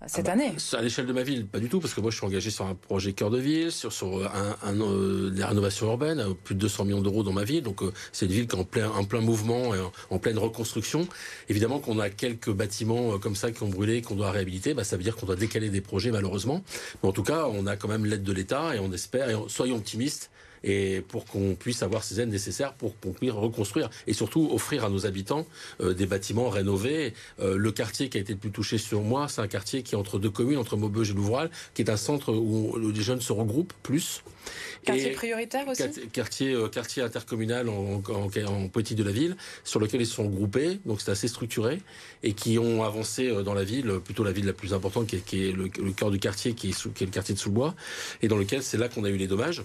cette 0.05 0.27
ah 0.27 0.35
bah, 0.35 0.43
année 0.43 0.53
À 0.73 0.81
l'échelle 0.81 1.05
de 1.05 1.13
ma 1.13 1.23
ville, 1.23 1.47
pas 1.47 1.59
du 1.59 1.69
tout, 1.69 1.79
parce 1.79 1.93
que 1.93 2.01
moi 2.01 2.11
je 2.11 2.17
suis 2.17 2.25
engagé 2.25 2.49
sur 2.49 2.65
un 2.65 2.75
projet 2.75 3.13
cœur 3.13 3.29
de 3.29 3.39
ville, 3.39 3.71
sur, 3.71 3.91
sur 3.91 4.25
un, 4.25 4.55
un 4.63 4.81
euh, 4.81 5.29
des 5.29 5.43
rénovations 5.43 5.87
urbaines, 5.87 6.23
plus 6.43 6.55
de 6.55 6.59
200 6.59 6.85
millions 6.85 7.01
d'euros 7.01 7.23
dans 7.23 7.31
ma 7.31 7.43
ville, 7.43 7.63
donc 7.63 7.81
c'est 8.11 8.25
une 8.25 8.31
ville 8.31 8.47
qui 8.47 8.55
est 8.55 8.59
en 8.59 8.65
plein, 8.65 8.89
en 8.89 9.05
plein 9.05 9.21
mouvement 9.21 9.73
et 9.73 9.79
en, 10.09 10.19
pleine 10.19 10.37
reconstruction. 10.37 11.07
Évidemment 11.49 11.79
qu'on 11.79 11.99
a 11.99 12.09
quelques 12.09 12.51
bâtiments 12.51 13.17
comme 13.19 13.35
ça 13.35 13.51
qui 13.51 13.63
ont 13.63 13.69
brûlé, 13.69 14.01
qu'on 14.01 14.15
doit 14.15 14.31
réhabiliter, 14.31 14.73
bah, 14.73 14.83
ça 14.83 14.97
veut 14.97 15.03
dire 15.03 15.15
qu'on 15.15 15.25
doit 15.25 15.35
décaler 15.35 15.69
des 15.69 15.81
projets 15.81 16.11
malheureusement. 16.11 16.63
Mais 17.01 17.09
en 17.09 17.13
tout 17.13 17.23
cas, 17.23 17.45
on 17.47 17.65
a 17.65 17.75
quand 17.77 17.87
même 17.87 18.05
l'aide 18.05 18.23
de 18.23 18.33
l'État 18.33 18.75
et 18.75 18.79
on 18.79 18.91
espère, 18.91 19.29
et 19.29 19.35
soyons 19.47 19.77
optimistes, 19.77 20.29
et 20.63 21.01
pour 21.07 21.25
qu'on 21.25 21.55
puisse 21.55 21.83
avoir 21.83 22.03
ces 22.03 22.21
aides 22.21 22.29
nécessaires 22.29 22.73
pour 22.73 22.95
reconstruire 23.21 23.89
et 24.07 24.13
surtout 24.13 24.49
offrir 24.51 24.85
à 24.85 24.89
nos 24.89 25.05
habitants 25.05 25.45
euh, 25.81 25.93
des 25.93 26.05
bâtiments 26.05 26.49
rénovés. 26.49 27.13
Euh, 27.39 27.57
le 27.57 27.71
quartier 27.71 28.09
qui 28.09 28.17
a 28.17 28.21
été 28.21 28.33
le 28.33 28.39
plus 28.39 28.51
touché 28.51 28.77
sur 28.77 29.01
moi, 29.01 29.27
c'est 29.27 29.41
un 29.41 29.47
quartier 29.47 29.83
qui 29.83 29.95
est 29.95 29.97
entre 29.97 30.19
deux 30.19 30.29
communes, 30.29 30.57
entre 30.57 30.77
Maubeuge 30.77 31.11
et 31.11 31.13
Louvral, 31.13 31.49
qui 31.73 31.81
est 31.81 31.89
un 31.89 31.97
centre 31.97 32.33
où 32.33 32.77
les 32.77 33.01
jeunes 33.01 33.21
se 33.21 33.33
regroupent 33.33 33.73
plus. 33.83 34.23
Quartier 34.83 35.11
prioritaire 35.11 35.67
aussi 35.67 35.83
Quartier, 36.11 36.53
euh, 36.53 36.67
quartier 36.67 37.03
intercommunal 37.03 37.69
en, 37.69 38.01
en, 38.03 38.67
politique 38.67 38.97
de 38.97 39.03
la 39.03 39.11
ville, 39.11 39.37
sur 39.63 39.79
lequel 39.79 40.01
ils 40.01 40.07
sont 40.07 40.25
groupés, 40.25 40.79
donc 40.85 41.01
c'est 41.01 41.11
assez 41.11 41.27
structuré, 41.27 41.81
et 42.23 42.33
qui 42.33 42.59
ont 42.59 42.83
avancé 42.83 43.31
dans 43.43 43.53
la 43.53 43.63
ville, 43.63 43.99
plutôt 44.03 44.23
la 44.23 44.31
ville 44.31 44.45
la 44.45 44.53
plus 44.53 44.73
importante, 44.73 45.07
qui 45.07 45.47
est, 45.47 45.51
le, 45.51 45.69
cœur 45.91 46.11
du 46.11 46.19
quartier, 46.19 46.53
qui 46.53 46.69
est, 46.69 46.93
qui 46.93 47.03
est 47.03 47.07
le 47.07 47.13
quartier 47.13 47.35
de 47.35 47.39
Sous-Bois, 47.39 47.75
et 48.21 48.27
dans 48.27 48.37
lequel 48.37 48.63
c'est 48.63 48.77
là 48.77 48.89
qu'on 48.89 49.03
a 49.03 49.09
eu 49.09 49.17
les 49.17 49.27
dommages. 49.27 49.63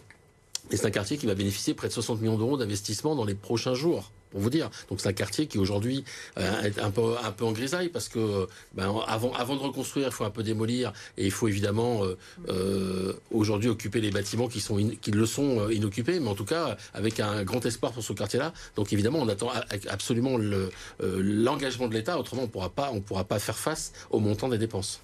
Et 0.71 0.77
c'est 0.77 0.87
un 0.87 0.91
quartier 0.91 1.17
qui 1.19 1.27
va 1.27 1.35
bénéficier 1.35 1.75
près 1.75 1.89
de 1.89 1.93
60 1.93 2.21
millions 2.21 2.37
d'euros 2.37 2.57
d'investissement 2.57 3.15
dans 3.15 3.25
les 3.25 3.35
prochains 3.35 3.75
jours 3.75 4.13
pour 4.31 4.41
vous 4.41 4.51
dire. 4.51 4.71
Donc 4.89 5.01
c'est 5.01 5.09
un 5.09 5.13
quartier 5.13 5.47
qui 5.47 5.59
aujourd'hui 5.59 6.05
euh, 6.39 6.63
est 6.63 6.79
un 6.79 6.91
peu 6.91 7.15
un 7.23 7.33
peu 7.33 7.45
en 7.45 7.53
grisaille 7.53 7.89
parce 7.89 8.09
que 8.09 8.47
ben, 8.75 8.95
avant 9.07 9.33
avant 9.33 9.57
de 9.57 9.61
reconstruire, 9.61 10.09
il 10.09 10.13
faut 10.13 10.25
un 10.25 10.31
peu 10.31 10.43
démolir 10.43 10.93
et 11.17 11.25
il 11.25 11.31
faut 11.31 11.49
évidemment 11.49 12.05
euh, 12.05 12.17
euh 12.49 13.15
aujourd'hui 13.31 13.69
occuper 13.69 14.01
les 14.01 14.11
bâtiments 14.11 14.49
qui 14.49 14.61
sont 14.61 14.77
le 14.77 15.27
sont 15.27 15.61
euh, 15.61 15.73
inoccupés, 15.73 16.21
mais 16.21 16.29
en 16.29 16.35
tout 16.35 16.45
cas 16.45 16.77
avec 16.95 17.21
un 17.21 17.43
grand 17.45 17.65
espoir 17.65 17.93
pour 17.93 18.03
ce 18.03 18.13
quartier-là. 18.13 18.53
Donc 18.77 18.93
évidemment, 18.93 19.19
on 19.21 19.29
attend 19.29 19.51
absolument 19.89 20.37
le 20.37 20.71
l'engagement 21.01 21.89
de 21.89 21.95
l'État. 21.95 22.19
Autrement, 22.19 22.43
on 22.43 22.49
pourra 22.49 22.71
pas 22.71 22.91
on 22.93 23.01
pourra 23.01 23.25
pas 23.25 23.39
faire 23.39 23.59
face 23.59 23.93
au 24.11 24.21
montant 24.21 24.49
des 24.49 24.59
dépenses. 24.59 25.01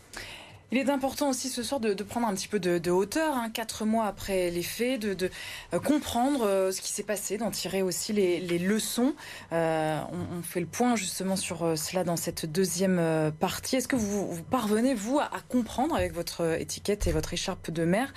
Il 0.73 0.79
est 0.79 0.91
important 0.91 1.31
aussi 1.31 1.49
ce 1.49 1.63
soir 1.63 1.81
de, 1.81 1.95
prendre 2.03 2.27
un 2.27 2.35
petit 2.35 2.49
peu 2.49 2.59
de, 2.59 2.91
hauteur, 2.91 3.37
hein, 3.37 3.51
quatre 3.51 3.85
mois 3.85 4.07
après 4.07 4.51
les 4.51 4.63
faits, 4.63 5.01
de, 5.01 5.31
euh, 5.73 5.79
comprendre 5.79 6.45
euh, 6.47 6.73
ce 6.73 6.81
qui 6.81 6.91
s'est 6.93 7.03
passé, 7.03 7.39
d'en 7.39 7.51
tirer 7.51 7.83
aussi 7.83 8.13
les, 8.13 8.59
leçons. 8.59 9.15
Euh, 9.53 10.01
on, 10.11 10.43
fait 10.43 10.61
le 10.61 10.67
point 10.67 10.97
justement 10.97 11.37
sur 11.37 11.79
cela 11.79 12.05
dans 12.05 12.17
cette 12.17 12.47
deuxième 12.51 13.33
partie. 13.39 13.77
Est-ce 13.77 13.89
que 13.89 13.97
vous, 13.97 14.43
parvenez, 14.51 14.95
vous, 14.95 15.19
à, 15.19 15.31
comprendre 15.49 15.95
avec 15.95 16.13
votre 16.13 16.59
étiquette 16.61 17.07
et 17.07 17.13
votre 17.13 17.33
écharpe 17.33 17.71
de 17.71 17.85
mer 17.85 18.13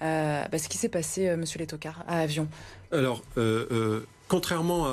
bah, 0.00 0.58
ce 0.58 0.68
qui 0.68 0.76
s'est 0.76 0.88
passé, 0.88 1.34
monsieur 1.36 1.58
Létocard, 1.58 2.04
à 2.06 2.20
Avion 2.20 2.48
Alors, 2.92 3.22
Contrairement 4.28 4.88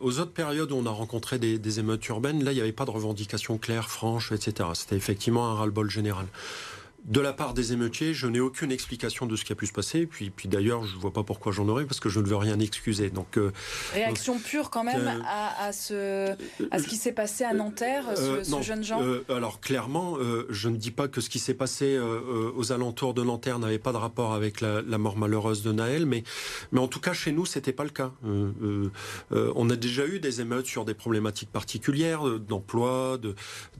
aux 0.00 0.18
autres 0.18 0.32
périodes 0.32 0.72
où 0.72 0.76
on 0.76 0.86
a 0.86 0.90
rencontré 0.90 1.38
des, 1.38 1.78
émeutes 1.78 2.06
urbaines, 2.08 2.42
là, 2.42 2.52
il 2.52 2.54
n'y 2.54 2.60
avait 2.60 2.72
pas 2.72 2.86
de 2.86 2.90
revendication 2.90 3.58
claire, 3.58 3.90
franche, 3.90 4.32
etc. 4.32 4.70
C'était 4.74 4.96
effectivement 4.96 5.50
un 5.50 5.54
ras-le-bol 5.54 5.90
général 5.90 6.26
de 7.04 7.20
la 7.20 7.32
part 7.32 7.52
des 7.52 7.72
émeutiers, 7.72 8.14
je 8.14 8.28
n'ai 8.28 8.38
aucune 8.38 8.70
explication 8.70 9.26
de 9.26 9.34
ce 9.34 9.44
qui 9.44 9.52
a 9.52 9.56
pu 9.56 9.66
se 9.66 9.72
passer. 9.72 10.06
Puis, 10.06 10.30
puis 10.30 10.48
d'ailleurs, 10.48 10.84
je 10.84 10.94
ne 10.94 11.00
vois 11.00 11.12
pas 11.12 11.24
pourquoi 11.24 11.50
j'en 11.50 11.68
aurais, 11.68 11.84
parce 11.84 11.98
que 11.98 12.08
je 12.08 12.20
ne 12.20 12.26
veux 12.26 12.36
rien 12.36 12.60
excuser. 12.60 13.10
Donc, 13.10 13.38
euh, 13.38 13.50
Réaction 13.92 14.38
pure 14.38 14.70
quand 14.70 14.84
même 14.84 15.08
euh, 15.08 15.18
à, 15.58 15.72
ce, 15.72 16.36
à 16.70 16.78
ce 16.78 16.86
qui 16.86 16.94
s'est 16.96 17.12
passé 17.12 17.42
à 17.42 17.54
Nanterre, 17.54 18.04
ce, 18.14 18.22
euh, 18.22 18.62
jeune 18.62 18.84
Jean 18.84 19.02
Alors 19.28 19.60
clairement, 19.60 20.16
je 20.48 20.68
ne 20.68 20.76
dis 20.76 20.92
pas 20.92 21.08
que 21.08 21.20
ce 21.20 21.28
qui 21.28 21.40
s'est 21.40 21.54
passé 21.54 21.98
aux 22.56 22.72
alentours 22.72 23.14
de 23.14 23.24
Nanterre 23.24 23.58
n'avait 23.58 23.80
pas 23.80 23.92
de 23.92 23.96
rapport 23.96 24.34
avec 24.34 24.60
la, 24.60 24.82
mort 24.98 25.16
malheureuse 25.16 25.62
de 25.62 25.72
Naël, 25.72 26.06
mais, 26.06 26.22
mais 26.70 26.78
en 26.78 26.86
tout 26.86 27.00
cas, 27.00 27.12
chez 27.12 27.32
nous, 27.32 27.46
c'était 27.46 27.72
pas 27.72 27.84
le 27.84 27.90
cas. 27.90 28.12
on 29.32 29.70
a 29.70 29.76
déjà 29.76 30.06
eu 30.06 30.20
des 30.20 30.40
émeutes 30.40 30.66
sur 30.66 30.84
des 30.84 30.94
problématiques 30.94 31.50
particulières, 31.50 32.24
d'emploi, 32.38 33.18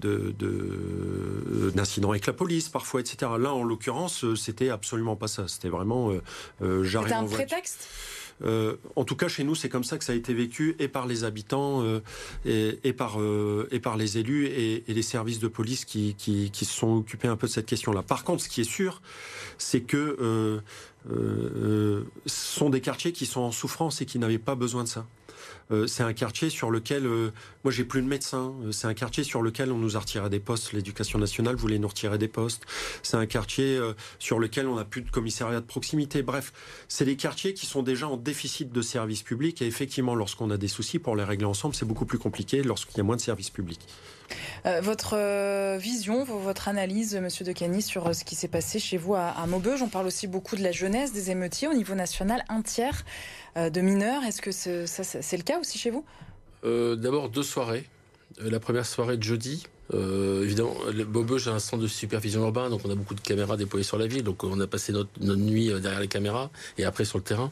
d'incidents 0.01 2.09
de, 2.09 2.13
avec 2.13 2.27
la 2.27 2.33
police, 2.33 2.69
parfois, 2.69 3.01
etc. 3.01 3.12
Là, 3.21 3.53
en 3.53 3.63
l'occurrence, 3.63 4.25
euh, 4.25 4.37
c'était 4.37 4.71
absolument 4.71 5.17
pas 5.17 5.29
ça. 5.29 5.49
C'était 5.49 5.69
vraiment 5.69 6.11
euh, 6.11 6.23
euh 6.63 6.85
C'était 6.85 7.13
un 7.13 7.25
prétexte? 7.25 7.89
Euh, 8.45 8.77
en 8.97 9.05
tout 9.05 9.15
cas, 9.15 9.29
chez 9.29 9.45
nous, 9.45 9.55
c'est 9.55 9.69
comme 9.69 9.85
ça 9.85 9.99
que 9.99 10.05
ça 10.05 10.13
a 10.13 10.17
été 10.17 10.35
vécu 10.35 10.75
et 10.81 10.89
par 10.89 11.07
les 11.07 11.23
habitants 11.23 11.85
et, 12.45 12.93
par, 12.93 13.19
et 13.71 13.79
par 13.79 13.97
les 13.97 14.19
élus 14.19 14.47
et, 14.47 14.83
les 14.89 15.03
services 15.03 15.39
de 15.39 15.47
police 15.47 15.85
qui, 15.85 16.17
qui, 16.17 16.51
qui, 16.51 16.65
se 16.65 16.73
sont 16.73 16.97
occupés 16.97 17.29
un 17.29 17.37
peu 17.37 17.47
de 17.47 17.53
cette 17.53 17.67
question-là. 17.67 18.03
Par 18.03 18.25
contre, 18.25 18.43
ce 18.43 18.49
qui 18.49 18.63
est 18.63 18.65
sûr, 18.65 19.01
c'est 19.59 19.83
que 19.83 20.61
ce 21.07 22.05
sont 22.27 22.71
des 22.71 22.81
quartiers 22.81 23.13
qui 23.13 23.27
sont 23.27 23.43
en 23.43 23.53
souffrance 23.53 24.01
et 24.01 24.07
qui 24.07 24.19
n'avaient 24.19 24.39
pas 24.39 24.57
besoin 24.57 24.83
de 24.83 24.89
ça. 24.89 25.07
Euh, 25.73 25.87
c'est 25.87 26.03
un 26.03 26.13
quartier 26.13 26.51
sur 26.51 26.71
lequel, 26.71 27.07
euh, 27.07 27.31
moi 27.65 27.73
j'ai 27.73 27.85
plus 27.85 28.03
de 28.03 28.07
médecins, 28.07 28.55
euh, 28.65 28.73
c'est 28.73 28.87
un 28.87 28.95
quartier 28.95 29.25
sur 29.25 29.43
lequel 29.43 29.73
on 29.73 29.79
nous 29.79 29.97
a 29.97 30.01
retiré 30.01 30.29
des 30.29 30.41
postes, 30.41 30.73
l'éducation 30.73 31.19
nationale 31.19 31.57
voulait 31.57 31.79
nous 31.79 31.89
retirer 31.89 32.19
des 32.19 32.29
postes, 32.29 32.65
c'est 33.03 33.17
un 33.17 33.27
quartier 33.27 33.81
sur 34.19 34.39
lequel 34.39 34.67
on 34.67 34.77
n'a 34.77 34.85
plus 34.85 35.03
de 35.03 35.11
commissariat 35.11 35.61
de 35.61 35.67
proximité, 35.67 36.23
bref, 36.23 36.53
c'est 36.89 37.05
des 37.05 37.17
quartiers 37.17 37.55
qui 37.55 37.67
sont 37.67 37.83
déjà 37.83 38.09
en 38.09 38.17
déficit 38.17 38.73
de 38.73 38.83
services 38.83 39.23
publics. 39.23 39.63
Et 39.63 39.67
effectivement 39.67 40.15
lorsqu'on 40.15 40.51
a 40.51 40.57
des 40.57 40.69
soucis 40.69 40.99
pour 40.99 41.17
les 41.17 41.25
régler 41.25 41.47
ensemble, 41.47 41.75
c'est 41.75 41.87
beaucoup 41.87 42.07
plus 42.07 42.19
compliqué 42.19 42.63
lorsqu'il 42.63 42.99
y 42.99 43.01
a 43.01 43.05
moins 43.05 43.17
de 43.17 43.21
services 43.21 43.51
publics. 43.51 43.87
Votre 44.65 45.77
vision, 45.77 46.25
votre 46.25 46.69
analyse, 46.69 47.17
Monsieur 47.17 47.45
De 47.45 47.53
Cany, 47.53 47.83
sur 47.83 48.15
ce 48.15 48.25
qui 48.25 48.37
s'est 48.37 48.49
passé 48.49 48.79
chez 48.79 48.97
vous 48.97 49.15
à, 49.15 49.45
Maubeuge? 49.47 49.83
On 49.83 49.89
parle 49.89 50.07
aussi 50.07 50.27
beaucoup 50.27 50.57
de 50.57 50.63
la 50.63 50.73
jeunesse, 50.73 51.13
des 51.13 51.31
émeutiers 51.31 51.69
au 51.69 51.75
niveau 51.75 51.95
national. 51.95 52.45
Un 52.49 52.63
tiers 52.63 53.05
euh, 53.57 53.71
de 53.71 53.81
mineurs. 53.81 54.23
Est-ce 54.25 54.41
que 54.41 54.53
c'est 54.53 55.37
le 55.37 55.43
cas 55.43 55.59
aussi 55.59 55.79
chez 55.79 55.91
vous? 55.91 56.05
Euh, 56.65 56.97
D'abord 56.97 57.29
deux 57.29 57.43
soirées. 57.43 57.85
Euh, 58.41 58.51
la 58.51 58.61
première 58.61 58.87
soirée 58.87 59.17
de 59.17 59.23
jeudi, 59.23 59.65
évidemment, 59.93 60.75
Maubeuge 61.09 61.49
a 61.49 61.53
un 61.53 61.59
centre 61.59 61.83
de 61.83 61.89
supervision 61.89 62.43
urbain, 62.43 62.71
donc 62.71 62.81
on 62.85 62.91
a 62.91 62.95
beaucoup 62.95 63.15
de 63.15 63.21
caméras 63.21 63.59
déployées 63.59 63.85
sur 63.85 63.99
la 63.99 64.07
ville, 64.07 64.23
donc 64.23 64.43
on 64.43 64.59
a 64.59 64.67
passé 64.67 64.91
notre, 64.93 65.11
nuit 65.21 65.67
derrière 65.69 66.01
les 66.01 66.09
caméras 66.09 66.51
et 66.79 66.85
après 66.85 67.05
sur 67.05 67.19
le 67.19 67.25
terrain. 67.25 67.51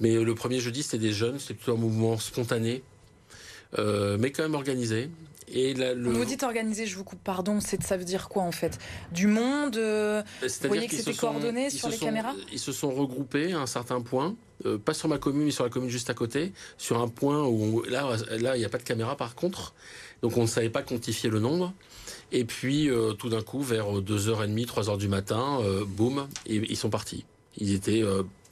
Mais 0.00 0.14
le 0.14 0.34
premier 0.34 0.58
jeudi, 0.58 0.82
c'était 0.82 0.98
des 0.98 1.12
jeunes, 1.12 1.38
c'était 1.38 1.54
plutôt 1.54 1.74
un 1.74 1.80
mouvement 1.80 2.18
spontané, 2.18 2.82
mais 3.76 4.32
quand 4.32 4.42
même 4.42 4.54
organisé. 4.54 5.08
Et 5.52 5.74
Vous 5.94 6.24
dites 6.24 6.42
organisé, 6.42 6.86
je 6.86 6.96
vous 6.96 7.04
coupe, 7.04 7.22
pardon, 7.22 7.58
ça 7.60 7.96
veut 7.96 8.04
dire 8.04 8.28
quoi 8.28 8.42
en 8.42 8.52
fait? 8.52 8.78
Du 9.12 9.26
monde 9.26 9.76
euh, 9.76 10.22
Vous 10.42 10.68
voyez 10.68 10.86
que 10.86 10.96
c'était 10.96 11.14
coordonné 11.14 11.70
sur 11.70 11.88
les 11.88 11.98
caméras? 11.98 12.34
Ils 12.52 12.58
se 12.58 12.72
sont 12.72 12.90
regroupés 12.90 13.52
à 13.52 13.60
un 13.60 13.66
certain 13.66 14.00
point, 14.00 14.36
euh, 14.66 14.78
pas 14.78 14.94
sur 14.94 15.08
ma 15.08 15.18
commune, 15.18 15.44
mais 15.44 15.50
sur 15.50 15.64
la 15.64 15.70
commune 15.70 15.90
juste 15.90 16.10
à 16.10 16.14
côté, 16.14 16.52
sur 16.76 17.00
un 17.00 17.08
point 17.08 17.44
où 17.44 17.82
là, 17.84 18.16
là, 18.38 18.56
il 18.56 18.60
n'y 18.60 18.64
a 18.64 18.68
pas 18.68 18.78
de 18.78 18.82
caméra 18.82 19.16
par 19.16 19.34
contre, 19.34 19.74
donc 20.22 20.36
on 20.36 20.42
ne 20.42 20.46
savait 20.46 20.70
pas 20.70 20.82
quantifier 20.82 21.30
le 21.30 21.40
nombre. 21.40 21.72
Et 22.30 22.44
puis 22.44 22.90
euh, 22.90 23.12
tout 23.12 23.30
d'un 23.30 23.42
coup, 23.42 23.62
vers 23.62 24.00
2h30, 24.00 24.66
3h 24.66 24.98
du 24.98 25.08
matin, 25.08 25.60
boum, 25.86 26.28
ils 26.46 26.76
sont 26.76 26.90
partis. 26.90 27.24
Ils 27.56 27.74
étaient 27.74 28.02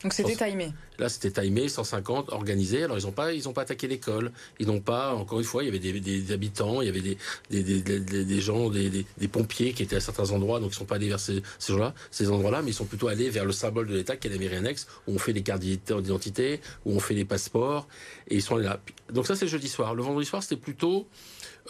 donc 0.03 0.13
c'était 0.13 0.37
timé. 0.37 0.73
Là, 0.99 1.09
c'était 1.09 1.31
timé, 1.31 1.69
150, 1.69 2.33
organisé. 2.33 2.85
Alors, 2.85 2.99
ils 2.99 3.05
n'ont 3.05 3.13
pas, 3.13 3.33
ils 3.33 3.49
ont 3.49 3.53
pas 3.53 3.63
attaqué 3.63 3.89
l'école. 3.89 4.33
Ils 4.59 4.67
n'ont 4.67 4.81
pas, 4.81 5.15
encore 5.15 5.39
une 5.39 5.45
fois, 5.45 5.63
il 5.63 5.67
y 5.67 5.69
avait 5.69 5.79
des, 5.79 6.33
habitants, 6.33 6.83
il 6.83 6.87
y 6.87 6.89
avait 6.89 7.17
des, 7.51 8.41
gens, 8.41 8.71
des, 8.71 9.29
pompiers 9.29 9.73
qui 9.73 9.83
étaient 9.83 9.97
à 9.97 10.01
certains 10.01 10.31
endroits, 10.31 10.61
donc 10.61 10.71
ils 10.71 10.75
ne 10.75 10.79
sont 10.79 10.85
pas 10.85 10.97
allés 10.97 11.09
vers 11.09 11.21
ces, 11.21 11.43
gens-là, 11.69 11.95
ces 12.11 12.31
endroits-là, 12.31 12.63
mais 12.63 12.71
ils 12.71 12.75
sont 12.75 12.85
plutôt 12.85 13.09
allés 13.09 13.31
vers 13.31 13.45
le 13.45 13.53
symbole 13.53 13.87
de 13.87 13.95
l'État, 13.95 14.17
qui 14.17 14.29
est 14.29 14.31
la 14.31 14.39
mairie 14.39 14.57
annexe, 14.57 14.87
où 15.07 15.15
on 15.15 15.19
fait 15.19 15.33
les 15.33 15.43
cartes 15.43 15.63
d'identité, 15.63 16.61
où 16.85 16.93
on 16.93 17.01
fait 17.01 17.15
les 17.15 17.25
passeports, 17.25 17.89
et 18.29 18.37
ils 18.37 18.43
sont 18.43 18.57
allés 18.57 18.65
là. 18.65 18.81
Donc 19.13 19.27
ça, 19.27 19.37
c'est 19.37 19.49
jeudi 19.49 19.69
soir. 19.69 19.95
Le 19.95 20.03
vendredi 20.03 20.27
soir, 20.27 20.43
c'était 20.43 20.61
plutôt, 20.61 21.07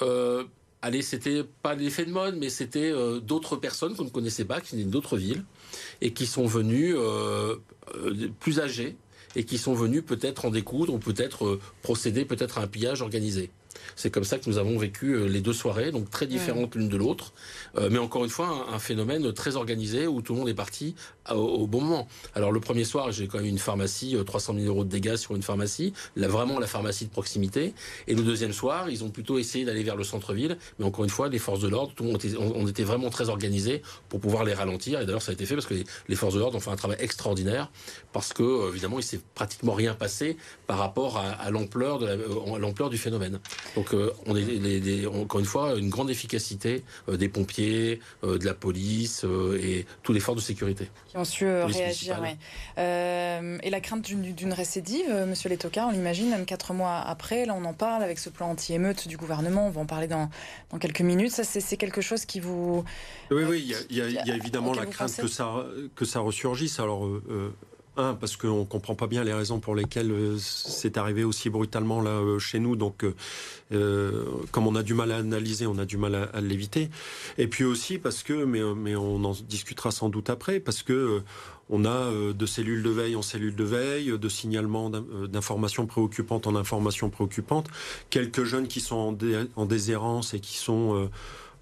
euh, 0.02 0.44
allez, 0.82 1.02
c'était 1.02 1.44
pas 1.62 1.74
l'effet 1.74 2.04
de 2.04 2.12
mode, 2.12 2.36
mais 2.36 2.48
c'était 2.48 2.90
euh, 2.90 3.20
d'autres 3.20 3.56
personnes 3.56 3.94
qu'on 3.96 4.04
ne 4.04 4.10
connaissait 4.10 4.44
pas, 4.44 4.60
qui 4.60 4.76
venaient 4.76 4.90
d'autres 4.90 5.16
villes, 5.16 5.44
et 6.00 6.12
qui 6.12 6.26
sont 6.26 6.46
venues 6.46 6.94
euh, 6.96 7.56
euh, 7.94 8.28
plus 8.40 8.60
âgés 8.60 8.96
et 9.36 9.44
qui 9.44 9.58
sont 9.58 9.74
venus 9.74 10.02
peut-être 10.04 10.46
en 10.46 10.50
découdre 10.50 10.94
ou 10.94 10.98
peut-être 10.98 11.44
euh, 11.46 11.60
procéder 11.82 12.24
peut-être 12.24 12.58
à 12.58 12.62
un 12.62 12.66
pillage 12.66 13.02
organisé. 13.02 13.50
C'est 13.94 14.10
comme 14.10 14.24
ça 14.24 14.38
que 14.38 14.48
nous 14.48 14.58
avons 14.58 14.78
vécu 14.78 15.12
euh, 15.12 15.26
les 15.26 15.40
deux 15.40 15.52
soirées, 15.52 15.92
donc 15.92 16.10
très 16.10 16.26
différentes 16.26 16.74
l'une 16.74 16.88
de 16.88 16.96
l'autre, 16.96 17.32
euh, 17.76 17.88
mais 17.90 17.98
encore 17.98 18.24
une 18.24 18.30
fois 18.30 18.66
un, 18.72 18.78
phénomène 18.78 19.32
très 19.32 19.56
organisé 19.56 20.06
où 20.06 20.22
tout 20.22 20.32
le 20.34 20.40
monde 20.40 20.48
est 20.48 20.54
parti 20.54 20.94
au, 21.30 21.66
bon 21.66 21.80
moment. 21.80 22.08
Alors 22.34 22.52
le 22.52 22.60
premier 22.60 22.84
soir, 22.84 23.10
j'ai 23.10 23.26
quand 23.26 23.38
même 23.38 23.46
une 23.46 23.58
pharmacie, 23.58 24.16
300 24.24 24.54
000 24.54 24.66
euros 24.66 24.84
de 24.84 24.88
dégâts 24.88 25.16
sur 25.16 25.34
une 25.34 25.42
pharmacie, 25.42 25.92
là 26.14 26.28
vraiment 26.28 26.58
la 26.58 26.66
pharmacie 26.66 27.06
de 27.06 27.10
proximité. 27.10 27.74
Et 28.06 28.14
le 28.14 28.22
deuxième 28.22 28.52
soir, 28.52 28.88
ils 28.90 29.02
ont 29.04 29.10
plutôt 29.10 29.38
essayé 29.38 29.64
d'aller 29.64 29.82
vers 29.82 29.96
le 29.96 30.04
centre-ville, 30.04 30.56
mais 30.78 30.84
encore 30.84 31.04
une 31.04 31.10
fois, 31.10 31.28
les 31.28 31.38
forces 31.38 31.60
de 31.60 31.68
l'ordre, 31.68 31.92
on 32.00 32.16
était, 32.16 32.36
on 32.36 32.66
était 32.66 32.84
vraiment 32.84 33.10
très 33.10 33.28
organisés 33.28 33.82
pour 34.08 34.20
pouvoir 34.20 34.44
les 34.44 34.54
ralentir. 34.54 35.00
Et 35.00 35.06
d'ailleurs, 35.06 35.22
ça 35.22 35.32
a 35.32 35.34
été 35.34 35.46
fait 35.46 35.54
parce 35.54 35.66
que 35.66 35.74
les, 36.08 36.16
forces 36.16 36.34
de 36.34 36.38
l'ordre 36.38 36.56
ont 36.56 36.60
fait 36.60 36.70
un 36.70 36.76
travail 36.76 36.98
extraordinaire, 37.00 37.70
parce 38.12 38.32
que 38.32 38.70
évidemment, 38.70 38.98
il 38.98 39.04
s'est 39.04 39.20
pratiquement 39.34 39.72
rien 39.72 39.94
passé 39.94 40.36
par 40.66 40.78
rapport 40.78 41.18
à, 41.18 41.30
à 41.30 41.50
l'ampleur 41.50 41.98
du 42.90 42.98
phénomène. 42.98 43.40
Donc 43.76 43.92
euh, 43.92 44.10
on 44.26 44.34
est 44.34 45.06
encore 45.06 45.38
une 45.38 45.46
fois 45.46 45.74
une 45.74 45.90
grande 45.90 46.10
efficacité 46.10 46.82
euh, 47.08 47.18
des 47.18 47.28
pompiers, 47.28 48.00
euh, 48.24 48.38
de 48.38 48.46
la 48.46 48.54
police 48.54 49.24
et 49.60 49.84
tous 50.02 50.14
les 50.14 50.20
forces 50.20 50.38
de 50.38 50.42
sécurité. 50.42 50.90
Qui 51.08 51.18
ont 51.18 51.24
su 51.24 51.46
réagir. 51.46 52.18
et 52.78 53.70
la 53.70 53.80
crainte 53.80 54.02
d'une 54.02 54.52
récidive, 54.52 55.10
Monsieur 55.28 55.50
Letoka, 55.50 55.86
on 55.86 55.90
l'imagine 55.90 56.30
même 56.30 56.46
quatre 56.46 56.72
mois 56.72 56.96
après. 56.96 57.44
Là, 57.44 57.54
on 57.54 57.64
en 57.64 57.74
parle 57.74 58.02
avec 58.02 58.18
ce 58.18 58.30
plan 58.30 58.50
anti-émeute 58.50 59.08
du 59.08 59.18
gouvernement. 59.18 59.66
On 59.66 59.70
va 59.70 59.82
en 59.82 59.86
parler 59.86 60.08
dans, 60.08 60.30
dans 60.70 60.78
quelques 60.78 61.02
minutes. 61.02 61.32
Ça, 61.32 61.44
c'est 61.44 61.76
quelque 61.76 62.00
chose 62.00 62.24
qui 62.24 62.40
vous. 62.40 62.82
Oui, 63.30 63.44
oui. 63.44 63.74
Il 63.90 63.96
y 63.96 64.00
a, 64.00 64.34
évidemment 64.34 64.72
la 64.72 64.86
crainte 64.86 65.16
que 65.16 65.28
ça 65.28 65.66
que 65.94 66.04
ça 66.06 66.20
ressurgisse. 66.20 66.80
Alors. 66.80 67.06
Un, 67.96 68.14
parce 68.14 68.36
qu'on 68.36 68.60
ne 68.60 68.64
comprend 68.64 68.94
pas 68.94 69.06
bien 69.06 69.24
les 69.24 69.32
raisons 69.32 69.58
pour 69.58 69.74
lesquelles 69.74 70.10
euh, 70.10 70.36
c'est 70.38 70.98
arrivé 70.98 71.24
aussi 71.24 71.48
brutalement 71.48 72.02
là 72.02 72.10
euh, 72.10 72.38
chez 72.38 72.58
nous. 72.58 72.76
Donc, 72.76 73.06
euh, 73.72 74.24
comme 74.50 74.66
on 74.66 74.74
a 74.74 74.82
du 74.82 74.92
mal 74.92 75.12
à 75.12 75.16
analyser, 75.16 75.66
on 75.66 75.78
a 75.78 75.86
du 75.86 75.96
mal 75.96 76.28
à, 76.32 76.40
l'éviter. 76.42 76.90
Et 77.38 77.46
puis 77.46 77.64
aussi 77.64 77.98
parce 77.98 78.22
que, 78.22 78.44
mais, 78.44 78.60
mais 78.76 78.96
on 78.96 79.24
en 79.24 79.32
discutera 79.32 79.90
sans 79.90 80.10
doute 80.10 80.28
après, 80.28 80.60
parce 80.60 80.82
que 80.82 81.22
on 81.68 81.84
a 81.84 82.12
de 82.32 82.46
cellules 82.46 82.82
de 82.82 82.90
veille 82.90 83.16
en 83.16 83.22
cellules 83.22 83.56
de 83.56 83.64
veille, 83.64 84.16
de 84.16 84.28
signalements 84.28 84.88
d'informations 84.90 85.86
préoccupantes 85.86 86.46
en 86.46 86.54
informations 86.54 87.10
préoccupantes, 87.10 87.66
quelques 88.08 88.44
jeunes 88.44 88.68
qui 88.68 88.80
sont 88.80 88.96
en, 88.96 89.16
en 89.56 89.66
déshérence 89.66 90.32
et 90.32 90.38
qui 90.38 90.58
sont 90.58 91.08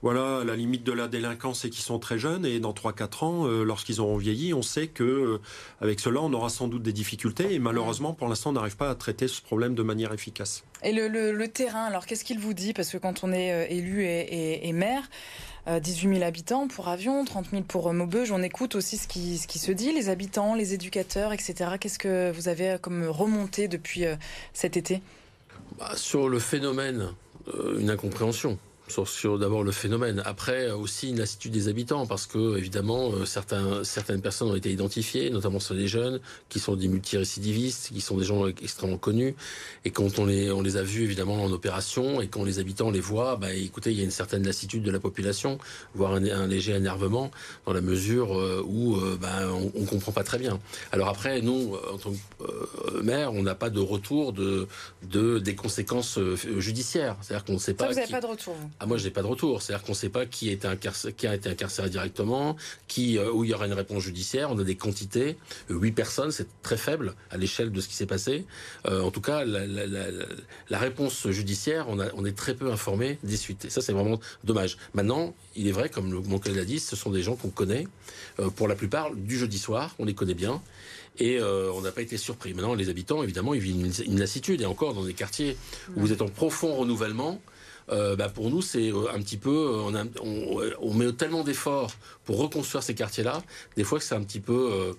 voilà 0.05 0.45
la 0.45 0.55
limite 0.55 0.85
de 0.85 0.93
la 0.93 1.09
délinquance 1.09 1.65
et 1.65 1.71
qui 1.71 1.81
sont 1.81 1.99
très 1.99 2.19
jeunes 2.19 2.45
et 2.45 2.61
dans 2.61 2.75
3-4 2.75 3.25
ans, 3.25 3.47
euh, 3.47 3.65
lorsqu'ils 3.65 4.03
auront 4.03 4.19
vieilli, 4.19 4.53
on 4.53 4.61
sait 4.61 4.87
que 4.87 5.03
euh, 5.03 5.41
avec 5.81 5.99
cela, 5.99 6.21
on 6.21 6.31
aura 6.35 6.51
sans 6.51 6.69
doute 6.69 6.83
des 6.83 6.93
difficultés 6.93 7.55
et 7.55 7.59
malheureusement, 7.59 8.13
pour 8.13 8.29
l'instant, 8.29 8.51
on 8.51 8.53
n'arrive 8.53 8.77
pas 8.77 8.91
à 8.91 8.95
traiter 8.95 9.29
ce 9.29 9.41
problème 9.41 9.75
de 9.75 9.83
manière 9.83 10.13
efficace. 10.13 10.63
Et 10.83 10.93
le, 10.93 11.47
terrain, 11.47 11.85
alors 11.85 12.05
qu'est-ce 12.05 12.23
qu'il 12.23 12.39
vous 12.39 12.53
dit? 12.53 12.75
Parce 12.75 12.91
que 12.91 12.99
quand 12.99 13.25
on 13.25 13.33
est 13.33 13.51
euh, 13.51 13.67
élu 13.71 14.05
et, 14.05 14.73
maire, 14.75 15.09
18 15.67 16.17
000 16.17 16.23
habitants 16.23 16.69
pour 16.69 16.89
Avion, 16.89 17.25
30 17.25 17.47
000 17.53 17.63
pour 17.63 17.91
Maubeuge. 17.95 18.31
On 18.31 18.43
écoute 18.43 18.75
aussi 18.75 18.99
ce 18.99 19.09
qui, 19.09 19.39
ce 19.39 19.47
qui 19.47 19.59
se 19.59 19.73
dit, 19.73 19.91
les 19.93 20.11
habitants, 20.11 20.55
les 20.55 20.75
éducateurs, 20.75 21.33
etc. 21.33 21.77
Qu'est-ce 21.81 21.99
que 21.99 22.31
vous 22.31 22.49
avez 22.49 22.77
comme 22.79 23.07
remonté 23.07 23.69
depuis 23.69 24.05
cet 24.53 24.77
été? 24.77 25.01
Bah, 25.79 25.97
Sur 25.97 26.29
le 26.29 26.39
phénomène, 26.39 27.09
une 27.79 27.89
incompréhension 27.89 28.59
sur, 28.89 29.39
d'abord 29.39 29.63
le 29.63 29.73
phénomène. 29.73 30.23
Après 30.25 30.71
aussi 30.71 31.11
une 31.11 31.19
lassitude 31.19 31.53
des 31.53 31.69
habitants 31.69 32.07
parce 32.07 32.27
que 32.27 32.59
évidemment 32.59 33.13
euh, 33.13 33.25
certains, 33.25 33.83
certaines 33.83 34.21
personnes 34.21 34.49
ont 34.51 34.57
été 34.57 34.71
identifiées, 34.71 35.31
notamment 35.31 35.61
sur 35.61 35.75
les 35.75 35.89
jeunes 35.89 36.21
qui 36.49 36.59
sont 36.61 36.77
des 36.77 36.89
multirécidivistes, 36.89 37.93
qui 37.93 38.01
sont 38.01 38.19
des 38.19 38.25
gens 38.25 38.47
extrêmement 38.47 38.99
connus. 38.99 39.35
Et 39.85 39.91
quand 39.91 40.19
on 40.19 40.27
les, 40.27 40.51
on 40.51 40.61
les 40.61 40.77
a 40.77 40.83
vus 40.83 41.05
évidemment 41.05 41.43
en 41.43 41.51
opération 41.51 42.21
et 42.21 42.29
quand 42.29 42.45
les 42.45 42.59
habitants 42.59 42.91
les 42.91 43.01
voient, 43.01 43.37
bah, 43.37 43.53
écoutez, 43.55 43.91
il 43.91 43.99
y 43.99 44.01
a 44.01 44.05
une 44.05 44.11
certaine 44.11 44.45
lassitude 44.45 44.83
de 44.83 44.91
la 44.91 45.01
population, 45.01 45.59
voire 45.95 46.15
un, 46.15 46.47
léger 46.47 46.73
énervement 46.73 47.31
dans 47.67 47.73
la 47.73 47.81
mesure 47.81 48.39
euh, 48.39 48.63
où 48.67 48.97
euh, 48.97 49.17
bah, 49.21 49.49
on, 49.51 49.73
on 49.75 49.85
comprend 49.85 50.13
pas 50.13 50.25
très 50.25 50.39
bien. 50.39 50.59
Alors 50.93 51.09
après, 51.09 51.41
nous, 51.41 51.75
en 51.93 51.99
tant 51.99 52.13
que 52.13 53.01
maire, 53.03 53.33
on 53.33 53.43
n'a 53.43 53.55
pas 53.55 53.71
de 53.71 53.81
retour 53.81 54.33
de, 54.33 54.69
de 55.03 55.39
des 55.39 55.55
conséquences 55.55 56.19
judiciaires. 56.59 57.17
C'est-à-dire 57.23 57.45
qu'on 57.45 57.55
ne 57.55 57.59
sait 57.59 57.75
pas. 57.75 57.85
Ça, 57.85 57.91
vous 57.91 57.97
n'avez 57.97 58.13
pas 58.13 58.21
de 58.21 58.27
retour. 58.27 58.57
Ah, 58.81 58.87
moi, 58.87 58.97
je 58.97 59.05
n'ai 59.05 59.11
pas 59.11 59.23
de 59.23 59.27
retour. 59.27 59.63
C'est-à-dire 59.63 59.85
qu'on 59.85 59.93
ne 59.93 59.97
sait 59.97 60.09
pas 60.09 60.27
qui, 60.27 60.51
est 60.51 60.67
qui 61.17 61.27
a 61.27 61.35
été 61.35 61.49
incarcéré 61.49 61.89
directement, 61.89 62.57
qui, 62.89 63.19
euh, 63.19 63.31
où 63.31 63.45
il 63.45 63.51
y 63.51 63.55
aura 63.55 63.67
une 63.67 63.73
réponse 63.73 64.03
judiciaire. 64.03 64.51
On 64.51 64.59
a 64.59 64.65
des 64.65 64.75
quantités. 64.75 65.37
Huit 65.69 65.93
personnes, 65.93 66.33
c'est 66.33 66.49
très 66.63 66.77
faible 66.77 67.15
à 67.31 67.37
l'échelle 67.37 67.71
de 67.71 67.81
ce 67.81 67.89
qui 67.89 67.95
s'est 67.95 68.07
passé. 68.07 68.45
Euh, 68.87 69.03
en 69.03 69.11
tout 69.11 69.21
cas, 69.21 69.45
la, 69.45 70.79
réponse 70.79 71.29
judiciaire, 71.31 71.87
on, 71.89 72.01
a, 72.01 72.07
est 72.07 72.37
très 72.37 72.55
peu 72.55 72.73
informé 72.73 73.19
des 73.23 73.37
suites. 73.37 73.65
Et 73.67 73.71
ça, 73.71 73.81
c'est 73.81 73.93
vraiment 73.93 74.19
dommage. 74.43 74.77
Maintenant, 74.93 75.35
il 75.55 75.69
est 75.69 75.73
vrai, 75.73 75.89
comme 75.89 76.11
mon 76.11 76.39
collègue 76.39 76.59
l'a 76.59 76.65
dit, 76.65 76.81
ce 76.81 76.97
sont 76.97 77.11
des 77.11 77.23
gens 77.23 77.37
qu'on 77.37 77.51
connaît. 77.51 77.87
Euh, 78.41 78.51
pour 78.51 78.67
la 78.67 78.75
plupart, 78.75 79.15
du 79.15 79.39
jeudi 79.39 79.59
soir, 79.59 79.95
on 80.01 80.05
les 80.05 80.15
connaît 80.15 80.35
bien 80.35 80.61
et 81.21 81.41
on 81.41 81.81
n'a 81.81 81.93
pas 81.93 82.03
été 82.03 82.17
surpris. 82.17 82.55
Maintenant, 82.55 82.75
les 82.75 82.89
habitants, 82.89 83.23
évidemment, 83.23 83.55
ils 83.55 83.61
vivent 83.61 83.77
une, 83.77 83.93
une, 84.05 84.19
lassitude, 84.19 84.61
et 84.63 84.67
encore 84.67 84.95
dans 84.95 85.05
des 85.05 85.15
quartiers 85.15 85.57
où 85.95 86.01
vous 86.01 86.13
êtes 86.13 86.23
en 86.23 86.29
profond 86.29 86.75
renouvellement, 86.75 87.41
euh, 87.91 88.17
bah 88.17 88.29
pour 88.29 88.51
nous, 88.51 88.63
c'est 88.63 88.91
euh, 88.91 89.13
un 89.13 89.21
petit 89.21 89.37
peu, 89.37 89.51
euh, 89.51 90.75
on, 90.81 90.95
met 90.95 91.13
tellement 91.13 91.45
d'efforts 91.45 91.93
pour 92.25 92.39
reconstruire 92.39 92.83
ces 92.83 92.95
quartiers-là, 92.95 93.43
des 93.77 93.85
fois 93.85 93.99
que 93.99 94.05
c'est 94.05 94.15
un 94.15 94.23
petit 94.23 94.41
peu, 94.41 94.95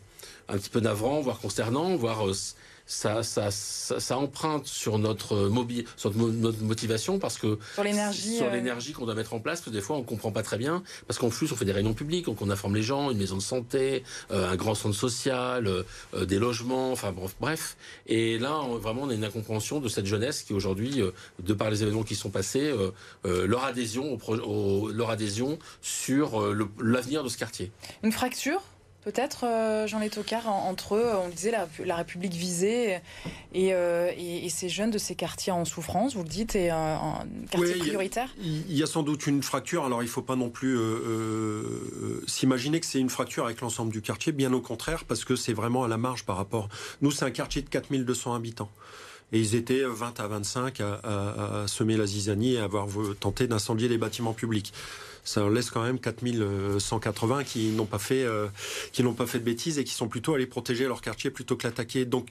un 0.47 0.57
petit 0.57 0.69
peu 0.69 0.79
navrant, 0.79 1.21
voire 1.21 1.39
consternant, 1.39 1.95
voire 1.95 2.23
ça, 2.85 3.23
ça, 3.23 3.49
ça, 3.49 4.17
emprunte 4.17 4.67
sur 4.67 4.99
notre, 4.99 5.47
mobi 5.47 5.85
sur 5.97 6.13
notre 6.15 6.61
motivation 6.61 7.17
parce 7.17 7.37
que 7.37 7.57
sur 7.73 7.83
l'énergie 7.83 8.37
sur 8.37 8.45
euh, 8.45 8.51
l'énergie 8.51 8.93
qu'on 8.93 9.05
doit 9.05 9.15
mettre 9.15 9.33
en 9.33 9.39
place 9.39 9.59
parce 9.59 9.71
que 9.71 9.75
des 9.75 9.81
fois 9.81 9.97
on 9.97 10.03
comprend 10.03 10.31
pas 10.31 10.43
très 10.43 10.57
bien 10.57 10.83
parce 11.07 11.19
qu'en 11.19 11.29
plus 11.29 11.51
on 11.51 11.55
fait 11.55 11.65
des 11.65 11.71
réunions 11.71 11.95
publiques 11.95 12.25
donc 12.25 12.41
on 12.41 12.49
informe 12.49 12.75
les 12.75 12.83
gens 12.83 13.09
une 13.09 13.17
maison 13.17 13.37
de 13.37 13.41
santé 13.41 14.03
euh, 14.31 14.51
un 14.51 14.55
grand 14.55 14.75
centre 14.75 14.95
social 14.95 15.67
euh, 15.67 16.25
des 16.25 16.37
logements 16.37 16.91
enfin 16.91 17.13
bref 17.39 17.75
et 18.05 18.37
là 18.37 18.61
vraiment 18.79 19.03
on 19.03 19.09
a 19.09 19.15
une 19.15 19.23
incompréhension 19.23 19.79
de 19.79 19.89
cette 19.89 20.05
jeunesse 20.05 20.43
qui 20.43 20.53
aujourd'hui 20.53 21.01
de 21.41 21.53
par 21.53 21.71
les 21.71 21.81
événements 21.81 22.03
qui 22.03 22.15
sont 22.15 22.29
passés 22.29 22.71
leur 23.23 23.63
adhésion 23.63 24.17
au, 24.27 24.89
leur 24.89 25.09
adhésion 25.09 25.57
sur 25.81 26.41
l'avenir 26.79 27.23
de 27.23 27.29
ce 27.29 27.37
quartier. 27.37 27.71
Une 28.03 28.11
fracture? 28.11 28.61
Peut-être, 29.05 29.45
euh, 29.45 29.85
Jean 29.87 29.99
Létocard, 29.99 30.47
entre, 30.47 30.99
on 31.23 31.29
disait, 31.29 31.53
la, 31.85 31.95
République 31.95 32.33
visée 32.33 32.97
euh, 33.55 34.11
et, 34.17 34.49
ces 34.49 34.67
jeunes 34.67 34.89
de 34.89 34.97
ces 34.97 35.15
quartiers 35.15 35.53
en 35.53 35.63
souffrance, 35.63 36.15
vous 36.15 36.23
le 36.23 36.29
dites, 36.29 36.55
et 36.55 36.71
un 36.71 37.23
quartier 37.51 37.75
prioritaire 37.75 38.29
Il 38.41 38.75
y, 38.75 38.81
a 38.81 38.87
sans 38.87 39.03
doute 39.03 39.27
une 39.27 39.43
fracture, 39.43 39.85
alors 39.85 40.01
il 40.01 40.07
ne 40.07 40.11
faut 40.11 40.23
pas 40.23 40.35
non 40.35 40.49
plus 40.49 40.75
euh, 40.77 42.21
s'imaginer 42.27 42.79
que 42.79 42.85
c'est 42.87 42.99
une 42.99 43.11
fracture 43.11 43.45
avec 43.45 43.61
l'ensemble 43.61 43.91
du 43.91 44.01
quartier, 44.01 44.31
bien 44.31 44.51
au 44.53 44.61
contraire, 44.61 45.05
parce 45.05 45.23
que 45.23 45.35
c'est 45.35 45.53
vraiment 45.53 45.83
à 45.83 45.87
la 45.87 45.97
marge 45.97 46.25
par 46.25 46.37
rapport... 46.37 46.67
Nous, 47.01 47.11
c'est 47.11 47.25
un 47.25 47.31
quartier 47.31 47.61
de 47.61 47.69
4200 47.69 48.33
habitants. 48.33 48.71
Et 49.31 49.39
ils 49.39 49.55
étaient 49.55 49.83
20 49.83 50.19
à 50.19 50.27
25 50.27 50.81
à, 50.81 51.61
à 51.63 51.67
semer 51.67 51.97
la 51.97 52.05
zizanie 52.05 52.53
et 52.53 52.59
à 52.59 52.63
avoir 52.65 52.87
tenté 53.19 53.47
d'incendier 53.47 53.87
les 53.87 53.97
bâtiments 53.97 54.33
publics 54.33 54.71
ça 55.25 55.43
en 55.43 55.49
laisse 55.49 55.69
quand 55.69 55.83
même 55.83 55.99
4180 55.99 57.43
qui 57.43 57.71
n'ont 57.71 57.85
pas 57.85 57.99
fait 57.99 58.23
euh, 58.23 58.47
qui 58.93 59.03
n'ont 59.03 59.13
pas 59.13 59.27
fait 59.27 59.39
de 59.39 59.43
bêtises 59.43 59.77
et 59.77 59.83
qui 59.83 59.93
sont 59.93 60.07
plutôt 60.07 60.35
allés 60.35 60.45
protéger 60.45 60.85
leur 60.85 61.01
quartier 61.01 61.29
plutôt 61.31 61.57
que 61.57 61.67
l'attaquer. 61.67 62.05
Donc 62.05 62.29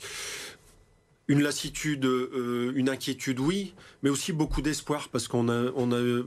une 1.28 1.42
lassitude, 1.42 2.04
une 2.04 2.90
inquiétude, 2.90 3.40
oui, 3.40 3.72
mais 4.02 4.10
aussi 4.10 4.32
beaucoup 4.32 4.60
d'espoir 4.60 5.08
parce 5.08 5.26
qu'on 5.26 5.48
a, 5.48 5.70
a 5.70 6.22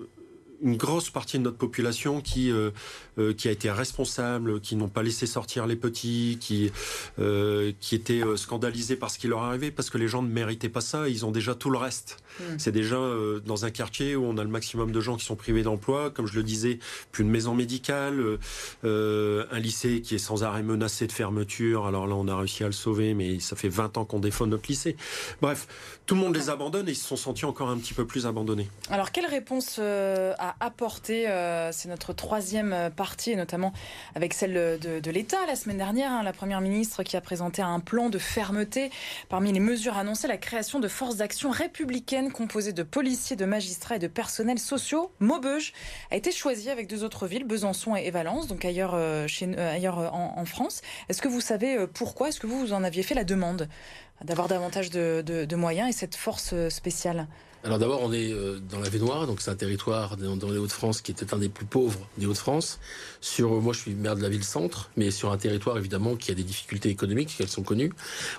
une 0.61 0.77
grosse 0.77 1.09
partie 1.09 1.37
de 1.37 1.43
notre 1.43 1.57
population 1.57 2.21
qui 2.21 2.51
euh, 2.51 2.71
euh, 3.19 3.33
qui 3.33 3.47
a 3.47 3.51
été 3.51 3.69
responsable, 3.69 4.59
qui 4.61 4.75
n'ont 4.75 4.87
pas 4.87 5.03
laissé 5.03 5.25
sortir 5.25 5.67
les 5.67 5.75
petits, 5.75 6.37
qui 6.39 6.71
euh, 7.19 7.71
qui 7.79 7.95
étaient 7.95 8.23
scandalisés 8.35 8.95
par 8.95 9.11
ce 9.11 9.19
qui 9.19 9.27
leur 9.27 9.43
arrivait 9.43 9.71
parce 9.71 9.89
que 9.89 9.97
les 9.97 10.07
gens 10.07 10.21
ne 10.21 10.29
méritaient 10.29 10.69
pas 10.69 10.81
ça. 10.81 11.07
Ils 11.07 11.25
ont 11.25 11.31
déjà 11.31 11.55
tout 11.55 11.69
le 11.69 11.77
reste. 11.77 12.17
Hmm. 12.39 12.57
C'est 12.57 12.71
déjà 12.71 12.97
dans 13.45 13.65
un 13.65 13.71
quartier 13.71 14.15
où 14.15 14.23
on 14.25 14.37
a 14.37 14.43
le 14.43 14.49
maximum 14.49 14.91
de 14.91 15.01
gens 15.01 15.17
qui 15.17 15.25
sont 15.25 15.35
privés 15.35 15.63
d'emploi, 15.63 16.11
comme 16.11 16.27
je 16.27 16.35
le 16.35 16.43
disais, 16.43 16.79
plus 17.11 17.23
une 17.23 17.29
maison 17.29 17.55
médicale, 17.55 18.37
un 18.83 19.59
lycée 19.59 20.01
qui 20.01 20.15
est 20.15 20.19
sans 20.19 20.43
arrêt 20.43 20.63
menacé 20.63 21.07
de 21.07 21.11
fermeture. 21.11 21.87
Alors 21.87 22.07
là, 22.07 22.15
on 22.15 22.27
a 22.27 22.37
réussi 22.37 22.63
à 22.63 22.67
le 22.67 22.73
sauver, 22.73 23.13
mais 23.13 23.39
ça 23.39 23.55
fait 23.55 23.69
20 23.69 23.97
ans 23.97 24.05
qu'on 24.05 24.19
défend 24.19 24.45
notre 24.45 24.67
lycée. 24.69 24.95
Bref, 25.41 25.67
tout 26.05 26.15
le 26.15 26.21
monde 26.21 26.35
les 26.35 26.49
abandonne 26.49 26.87
et 26.87 26.91
ils 26.91 26.95
se 26.95 27.07
sont 27.07 27.15
sentis 27.15 27.45
encore 27.45 27.69
un 27.69 27.77
petit 27.77 27.93
peu 27.93 28.05
plus 28.05 28.27
abandonnés. 28.27 28.69
Alors, 28.89 29.11
quelle 29.11 29.25
réponse 29.25 29.79
à 29.79 30.46
apporter. 30.59 31.27
Euh, 31.27 31.71
c'est 31.71 31.89
notre 31.89 32.13
troisième 32.13 32.89
partie, 32.95 33.31
et 33.31 33.35
notamment 33.35 33.73
avec 34.15 34.33
celle 34.33 34.53
de, 34.53 35.11
l'État 35.11 35.37
la 35.47 35.55
semaine 35.55 35.77
dernière. 35.77 36.11
Hein, 36.11 36.23
la 36.23 36.33
Première 36.33 36.61
ministre 36.61 37.03
qui 37.03 37.17
a 37.17 37.21
présenté 37.21 37.61
un 37.61 37.79
plan 37.79 38.09
de 38.09 38.17
fermeté. 38.17 38.91
Parmi 39.29 39.51
les 39.51 39.59
mesures 39.59 39.97
annoncées, 39.97 40.27
la 40.27 40.37
création 40.37 40.79
de 40.79 40.87
forces 40.87 41.17
d'action 41.17 41.49
républicaines 41.49 42.31
composées 42.31 42.73
de 42.73 42.83
policiers, 42.83 43.35
de 43.35 43.45
magistrats 43.45 43.95
et 43.95 43.99
de 43.99 44.07
personnels 44.07 44.59
sociaux. 44.59 45.11
Maubeuge 45.19 45.73
a 46.11 46.15
été 46.15 46.31
choisi 46.31 46.69
avec 46.69 46.87
deux 46.87 47.03
autres 47.03 47.27
villes, 47.27 47.45
Besançon 47.45 47.95
et 47.95 48.11
Valence, 48.11 48.47
donc 48.47 48.65
ailleurs, 48.65 48.93
euh, 48.93 49.27
euh, 49.41 50.09
en, 50.11 50.45
France. 50.45 50.81
Est-ce 51.09 51.21
que 51.21 51.27
vous 51.27 51.41
savez 51.41 51.87
pourquoi? 51.93 52.29
Est-ce 52.29 52.39
que 52.39 52.47
vous, 52.47 52.59
vous 52.59 52.73
en 52.73 52.83
aviez 52.83 53.03
fait 53.03 53.15
la 53.15 53.23
demande 53.23 53.67
d'avoir 54.23 54.47
davantage 54.47 54.89
de 54.89 55.55
moyens 55.55 55.89
et 55.89 55.93
cette 55.93 56.15
force 56.15 56.53
spéciale? 56.69 57.27
Alors 57.67 57.79
d'abord, 57.79 58.00
on 58.01 58.13
est 58.13 58.31
euh, 58.31 58.59
dans 58.71 58.79
la 58.79 58.88
Vénoire, 58.88 59.27
donc 59.27 59.41
c'est 59.41 59.51
un 59.51 59.55
territoire 59.55 60.15
dans 60.15 60.50
les 60.50 60.57
Hauts-de-France 60.57 61.01
qui 61.01 61.12
était 61.12 61.33
un 61.33 61.38
des 61.38 61.50
plus 61.50 61.65
pauvres 61.65 62.00
des 62.17 62.25
Hauts-de-France. 62.25 62.79
Sur, 63.19 63.62
moi, 63.62 63.74
je 63.74 63.79
suis 63.79 63.93
maire 63.93 64.15
de 64.15 64.21
la 64.21 64.29
ville-centre, 64.29 64.89
mais 64.95 65.12
sur 65.12 65.33
un 65.33 65.38
territoire 65.38 65.77
évidemment 65.77 66.15
qui 66.15 66.31
a 66.31 66.33
des 66.33 66.43
difficultés 66.43 66.88
économiques, 66.88 67.36
qu'elles 67.38 67.50
sont 67.50 67.63
connues, 67.63 67.91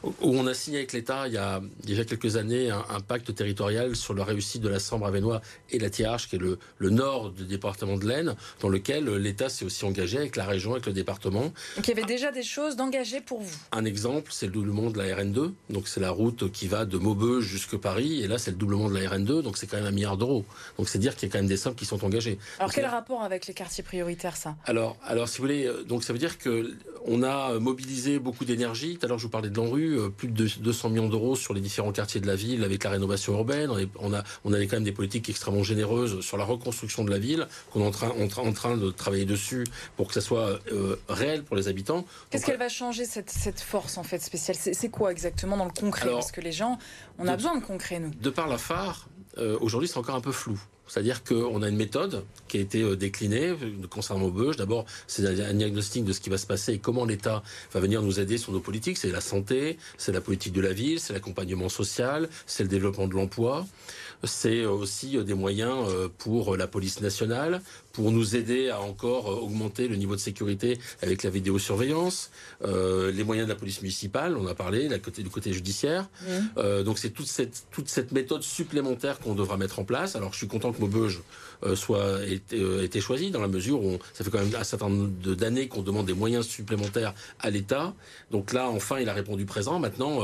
où 0.02 0.12
on 0.22 0.46
a 0.46 0.54
signé 0.54 0.78
avec 0.78 0.94
l'État 0.94 1.28
il 1.28 1.34
y 1.34 1.36
a 1.36 1.60
déjà 1.84 2.06
quelques 2.06 2.36
années 2.36 2.70
un, 2.70 3.00
pacte 3.00 3.34
territorial 3.34 3.96
sur 3.96 4.14
la 4.14 4.24
réussite 4.24 4.62
de 4.62 4.68
la 4.70 4.78
Sambre 4.78 5.06
à 5.06 5.10
Vénois 5.10 5.42
et 5.70 5.78
la 5.78 5.90
Thiarche, 5.90 6.30
qui 6.30 6.36
est 6.36 6.38
le, 6.38 6.58
nord 6.80 7.30
du 7.30 7.44
département 7.44 7.98
de 7.98 8.08
l'Aisne, 8.08 8.34
dans 8.60 8.70
lequel 8.70 9.14
l'État 9.16 9.50
s'est 9.50 9.66
aussi 9.66 9.84
engagé 9.84 10.16
avec 10.16 10.36
la 10.36 10.46
région, 10.46 10.72
avec 10.72 10.86
le 10.86 10.94
département. 10.94 11.52
Donc 11.76 11.86
il 11.86 11.88
y 11.88 11.92
avait 11.92 12.04
déjà 12.04 12.32
des 12.32 12.42
choses 12.42 12.76
d'engagées 12.76 13.20
pour 13.20 13.42
vous. 13.42 13.56
Un 13.72 13.84
exemple, 13.84 14.30
c'est 14.32 14.46
le 14.46 14.52
doublement 14.52 14.88
de 14.88 14.96
la 14.96 15.04
RN2, 15.04 15.52
donc 15.68 15.86
c'est 15.86 16.00
la 16.00 16.12
route 16.12 16.50
qui 16.50 16.66
va 16.66 16.86
de 16.86 16.96
Maubeuge 16.96 17.44
jusqu'à 17.44 17.76
Paris, 17.76 18.22
et 18.22 18.26
là 18.26 18.38
c'est 18.38 18.52
le 18.52 18.56
doublement 18.56 18.88
de 18.88 18.94
la 18.94 19.00
RN2, 19.00 19.17
donc 19.24 19.56
c'est 19.56 19.66
quand 19.66 19.76
même 19.76 19.86
un 19.86 19.90
milliard 19.90 20.16
d'euros. 20.16 20.44
Donc 20.78 20.88
c'est 20.88 20.98
dire 20.98 21.14
qu'il 21.16 21.28
y 21.28 21.30
a 21.30 21.32
quand 21.32 21.38
même 21.38 21.48
des 21.48 21.56
sommes 21.56 21.74
qui 21.74 21.84
sont 21.84 22.04
engagées. 22.04 22.38
Alors 22.58 22.72
quel 22.72 22.86
rapport 22.86 23.22
avec 23.22 23.46
les 23.46 23.54
quartiers 23.54 23.84
prioritaires 23.84 24.36
ça? 24.36 24.56
Alors, 24.64 24.96
alors 25.04 25.28
si 25.28 25.38
vous 25.38 25.44
voulez, 25.44 25.66
euh, 25.66 25.82
donc 25.84 26.04
ça 26.04 26.12
veut 26.12 26.18
dire 26.18 26.38
que 26.38 26.74
on 27.06 27.22
a 27.22 27.58
mobilisé 27.58 28.18
beaucoup 28.18 28.44
d'énergie. 28.44 28.98
Tout 28.98 29.06
à 29.06 29.08
l'heure 29.08 29.18
je 29.18 29.24
vous 29.24 29.30
parlais 29.30 29.50
de 29.50 29.56
l'ANRU, 29.56 29.98
euh, 29.98 30.08
plus 30.08 30.28
de 30.28 30.46
200 30.46 30.90
millions 30.90 31.08
d'euros 31.08 31.36
sur 31.36 31.54
les 31.54 31.60
différents 31.60 31.92
quartiers 31.92 32.20
de 32.20 32.26
la 32.26 32.36
ville 32.36 32.64
avec 32.64 32.84
la 32.84 32.90
rénovation 32.90 33.34
urbaine. 33.34 33.70
On, 33.98 34.14
a 34.14 34.22
on 34.44 34.52
a 34.52 34.60
quand 34.60 34.76
même 34.76 34.84
des 34.84 34.92
politiques 34.92 35.28
extrêmement 35.28 35.62
généreuses 35.62 36.20
sur 36.20 36.36
la 36.36 36.44
reconstruction 36.44 37.04
de 37.04 37.10
la 37.10 37.18
ville 37.18 37.46
qu'on 37.70 37.82
est 37.82 37.86
en 37.86 37.90
train, 37.90 38.10
en, 38.10 38.52
train 38.52 38.76
de 38.76 38.90
travailler 38.90 39.24
dessus 39.24 39.64
pour 39.96 40.08
que 40.08 40.14
ça 40.14 40.20
soit 40.20 40.58
euh, 40.72 40.96
réel 41.08 41.44
pour 41.44 41.56
les 41.56 41.68
habitants. 41.68 42.04
Qu'est-ce 42.30 42.46
qu'elle 42.46 42.58
va 42.58 42.68
changer 42.68 43.04
cette, 43.04 43.30
cette 43.30 43.60
force 43.60 43.98
en 43.98 44.02
fait 44.02 44.20
spéciale? 44.20 44.56
C'est 44.56 44.90
quoi 44.90 45.12
exactement 45.12 45.56
dans 45.56 45.64
le 45.64 45.70
concret? 45.70 46.10
Parce 46.10 46.32
que 46.32 46.40
les 46.40 46.52
gens, 46.52 46.78
on 47.18 47.26
a 47.26 47.36
besoin 47.36 47.56
de 47.56 47.64
concret 47.64 48.00
nous. 48.00 48.10
De 48.10 48.30
par 48.30 48.48
la 48.48 48.58
phare, 48.58 49.07
euh, 49.38 49.58
aujourd'hui 49.60 49.88
c'est 49.88 49.98
encore 49.98 50.14
un 50.14 50.20
peu 50.20 50.32
flou. 50.32 50.60
C'est-à-dire 50.88 51.22
qu'on 51.22 51.62
a 51.62 51.68
une 51.68 51.76
méthode 51.76 52.24
qui 52.48 52.56
a 52.56 52.60
été 52.60 52.82
euh, 52.82 52.96
déclinée 52.96 53.54
concernant 53.90 54.20
Maubeuge. 54.20 54.56
D'abord, 54.56 54.86
c'est 55.06 55.26
un 55.26 55.54
diagnostic 55.54 56.04
de 56.04 56.14
ce 56.14 56.20
qui 56.20 56.30
va 56.30 56.38
se 56.38 56.46
passer 56.46 56.72
et 56.72 56.78
comment 56.78 57.04
l'État 57.04 57.42
va 57.72 57.80
venir 57.80 58.00
nous 58.00 58.20
aider 58.20 58.38
sur 58.38 58.52
nos 58.52 58.60
politiques. 58.60 58.96
C'est 58.96 59.10
la 59.10 59.20
santé, 59.20 59.76
c'est 59.98 60.12
la 60.12 60.22
politique 60.22 60.54
de 60.54 60.62
la 60.62 60.72
ville, 60.72 60.98
c'est 60.98 61.12
l'accompagnement 61.12 61.68
social, 61.68 62.28
c'est 62.46 62.62
le 62.62 62.70
développement 62.70 63.06
de 63.06 63.14
l'emploi 63.14 63.66
c'est 64.24 64.64
aussi 64.64 65.22
des 65.22 65.34
moyens 65.34 65.88
euh, 65.88 66.08
pour 66.18 66.56
la 66.56 66.66
police 66.66 67.00
nationale, 67.00 67.62
pour 67.92 68.12
nous 68.12 68.36
aider 68.36 68.68
à 68.68 68.80
encore 68.80 69.30
euh, 69.30 69.36
augmenter 69.36 69.88
le 69.88 69.96
niveau 69.96 70.14
de 70.14 70.20
sécurité 70.20 70.78
avec 71.02 71.22
la 71.22 71.30
vidéosurveillance, 71.30 72.30
euh, 72.62 73.10
les 73.10 73.24
moyens 73.24 73.48
de 73.48 73.52
la 73.52 73.58
police 73.58 73.82
municipale, 73.82 74.36
on 74.36 74.46
a 74.46 74.54
parlé, 74.54 74.88
la 74.88 74.98
côté, 74.98 75.22
du 75.22 75.30
côté 75.30 75.52
judiciaire. 75.52 76.08
donc 76.84 76.98
c'est 76.98 77.10
toute 77.10 77.26
cette, 77.26 77.64
toute 77.70 77.88
cette 77.88 78.12
méthode 78.12 78.42
supplémentaire 78.42 79.18
qu'on 79.18 79.34
devra 79.34 79.56
mettre 79.56 79.78
en 79.78 79.84
place. 79.84 80.16
Alors 80.16 80.32
je 80.32 80.38
suis 80.38 80.48
content 80.48 80.72
que 80.72 80.80
Maubeuge 80.80 81.20
soit 81.74 82.24
été, 82.24 82.84
été, 82.84 83.00
choisi 83.00 83.30
dans 83.30 83.40
la 83.40 83.48
mesure 83.48 83.82
où 83.82 83.98
ça 84.12 84.24
fait 84.24 84.30
quand 84.30 84.38
même 84.38 84.54
un 84.54 84.64
certain 84.64 84.88
nombre 84.88 85.08
d'années 85.34 85.68
qu'on 85.68 85.82
demande 85.82 86.06
des 86.06 86.14
moyens 86.14 86.46
supplémentaires 86.46 87.14
à 87.40 87.50
l'État. 87.50 87.94
Donc 88.30 88.52
là, 88.52 88.68
enfin, 88.68 88.98
il 89.00 89.08
a 89.08 89.12
répondu 89.12 89.44
présent. 89.44 89.78
Maintenant, 89.78 90.22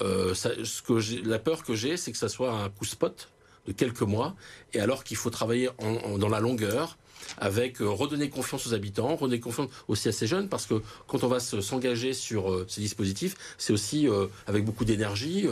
ce 0.00 0.82
que 0.82 1.28
la 1.28 1.38
peur 1.38 1.64
que 1.64 1.74
j'ai, 1.74 1.96
c'est 1.96 2.12
que 2.12 2.18
ça 2.18 2.28
soit 2.28 2.52
un 2.52 2.68
coup 2.68 2.84
spot 2.84 3.28
de 3.66 3.72
quelques 3.72 4.02
mois, 4.02 4.34
et 4.72 4.80
alors 4.80 5.04
qu'il 5.04 5.16
faut 5.16 5.30
travailler 5.30 5.70
dans 6.18 6.28
la 6.28 6.40
longueur, 6.40 6.96
avec 7.38 7.80
euh, 7.80 7.88
redonner 7.88 8.28
confiance 8.28 8.66
aux 8.66 8.74
habitants, 8.74 9.16
redonner 9.16 9.40
confiance 9.40 9.68
aussi 9.88 10.08
à 10.08 10.12
ces 10.12 10.26
jeunes, 10.26 10.48
parce 10.48 10.66
que 10.66 10.82
quand 11.06 11.24
on 11.24 11.28
va 11.28 11.40
s'engager 11.40 12.12
sur 12.12 12.50
euh, 12.50 12.66
ces 12.68 12.80
dispositifs, 12.80 13.36
c'est 13.58 13.72
aussi 13.72 14.08
euh, 14.08 14.26
avec 14.46 14.64
beaucoup 14.64 14.84
d'énergie 14.84 15.46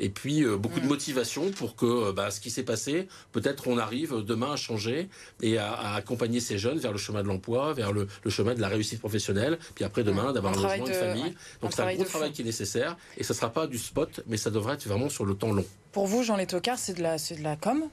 et 0.00 0.08
puis 0.08 0.44
beaucoup 0.44 0.80
de 0.80 0.84
mm. 0.84 0.88
motivation 0.88 1.50
pour 1.50 1.76
que 1.76 2.12
bah, 2.12 2.30
ce 2.30 2.40
qui 2.40 2.50
s'est 2.50 2.62
passé, 2.62 3.08
peut-être 3.32 3.68
on 3.68 3.78
arrive 3.78 4.22
demain 4.24 4.52
à 4.52 4.56
changer 4.56 5.08
et 5.42 5.58
à, 5.58 5.94
accompagner 5.94 6.40
ces 6.40 6.58
jeunes 6.58 6.78
vers 6.78 6.92
le 6.92 6.98
chemin 6.98 7.22
de 7.22 7.28
l'emploi, 7.28 7.72
vers 7.72 7.92
le, 7.92 8.08
chemin 8.28 8.54
de 8.54 8.60
la 8.60 8.68
réussite 8.68 9.00
professionnelle, 9.00 9.58
puis 9.74 9.84
après 9.84 10.04
demain 10.04 10.30
mm. 10.30 10.34
d'avoir 10.34 10.58
un, 10.58 10.62
logement, 10.62 10.86
une 10.86 10.94
famille. 10.94 11.34
Donc 11.60 11.72
c'est 11.74 11.82
un 11.82 11.94
gros 11.94 12.04
travail 12.04 12.32
qui 12.32 12.42
est 12.42 12.46
nécessaire 12.46 12.96
et 13.16 13.22
ça 13.22 13.34
ne 13.34 13.36
sera 13.36 13.50
pas 13.50 13.66
du 13.66 13.78
spot, 13.78 14.20
mais 14.26 14.36
ça 14.36 14.50
devrait 14.50 14.74
être 14.74 14.86
vraiment 14.86 15.08
sur 15.08 15.24
le 15.24 15.34
temps 15.34 15.52
long. 15.52 15.64
Pour 15.92 16.06
vous, 16.06 16.22
Jean 16.22 16.36
Létocard, 16.36 16.78
c'est 16.78 16.94
de 16.94 17.02
la, 17.02 17.16
de 17.16 17.42
la 17.42 17.56
com? 17.56 17.84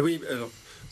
Oui, 0.00 0.20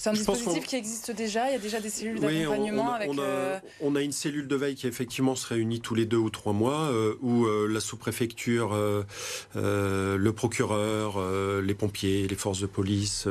c'est 0.01 0.09
un 0.09 0.15
dispositif 0.15 0.67
qui 0.67 0.77
existe 0.77 1.11
déjà. 1.11 1.51
Il 1.51 1.53
y 1.53 1.57
a 1.57 1.59
déjà 1.59 1.79
des 1.79 1.91
cellules 1.91 2.19
d'accompagnement 2.19 2.95
avec. 2.95 3.11
Euh, 3.19 3.61
on 3.83 3.95
a, 3.97 4.01
une 4.01 4.13
cellule 4.13 4.49
de 4.49 4.57
veille 4.57 4.75
qui 4.75 4.87
effectivement 4.87 5.37
se 5.37 5.47
réunit 5.47 5.83
tous 5.83 5.95
les 5.95 6.07
deux 6.07 6.17
ou 6.17 6.31
trois 6.31 6.55
mois, 6.55 6.85
euh, 6.85 7.17
où 7.21 7.45
euh, 7.45 7.69
la 7.69 7.81
sous-préfecture, 7.81 8.75
le 9.55 10.31
procureur, 10.31 11.21
les 11.61 11.75
pompiers, 11.75 12.27
les 12.27 12.35
forces 12.35 12.61
de 12.61 12.67
police, 12.67 13.29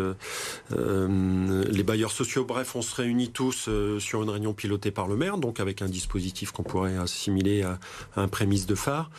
les 0.70 1.84
bailleurs 1.84 2.12
sociaux, 2.12 2.46
bref, 2.46 2.76
on 2.76 2.84
se 2.84 2.94
réunit 2.94 3.30
tous 3.30 3.68
sur 3.98 4.22
une 4.22 4.30
réunion 4.30 4.54
pilotée 4.54 4.92
par 4.92 5.08
le 5.08 5.16
maire, 5.16 5.40
donc 5.40 5.60
avec 5.60 5.82
un 5.82 5.90
dispositif 5.90 6.52
qu'on 6.52 6.62
pourrait 6.62 6.98
assimiler 6.98 7.64
à, 7.64 7.80
à 8.16 8.22
un 8.22 8.28
prémisse 8.28 8.68
de 8.68 8.76
phare. 8.76 9.10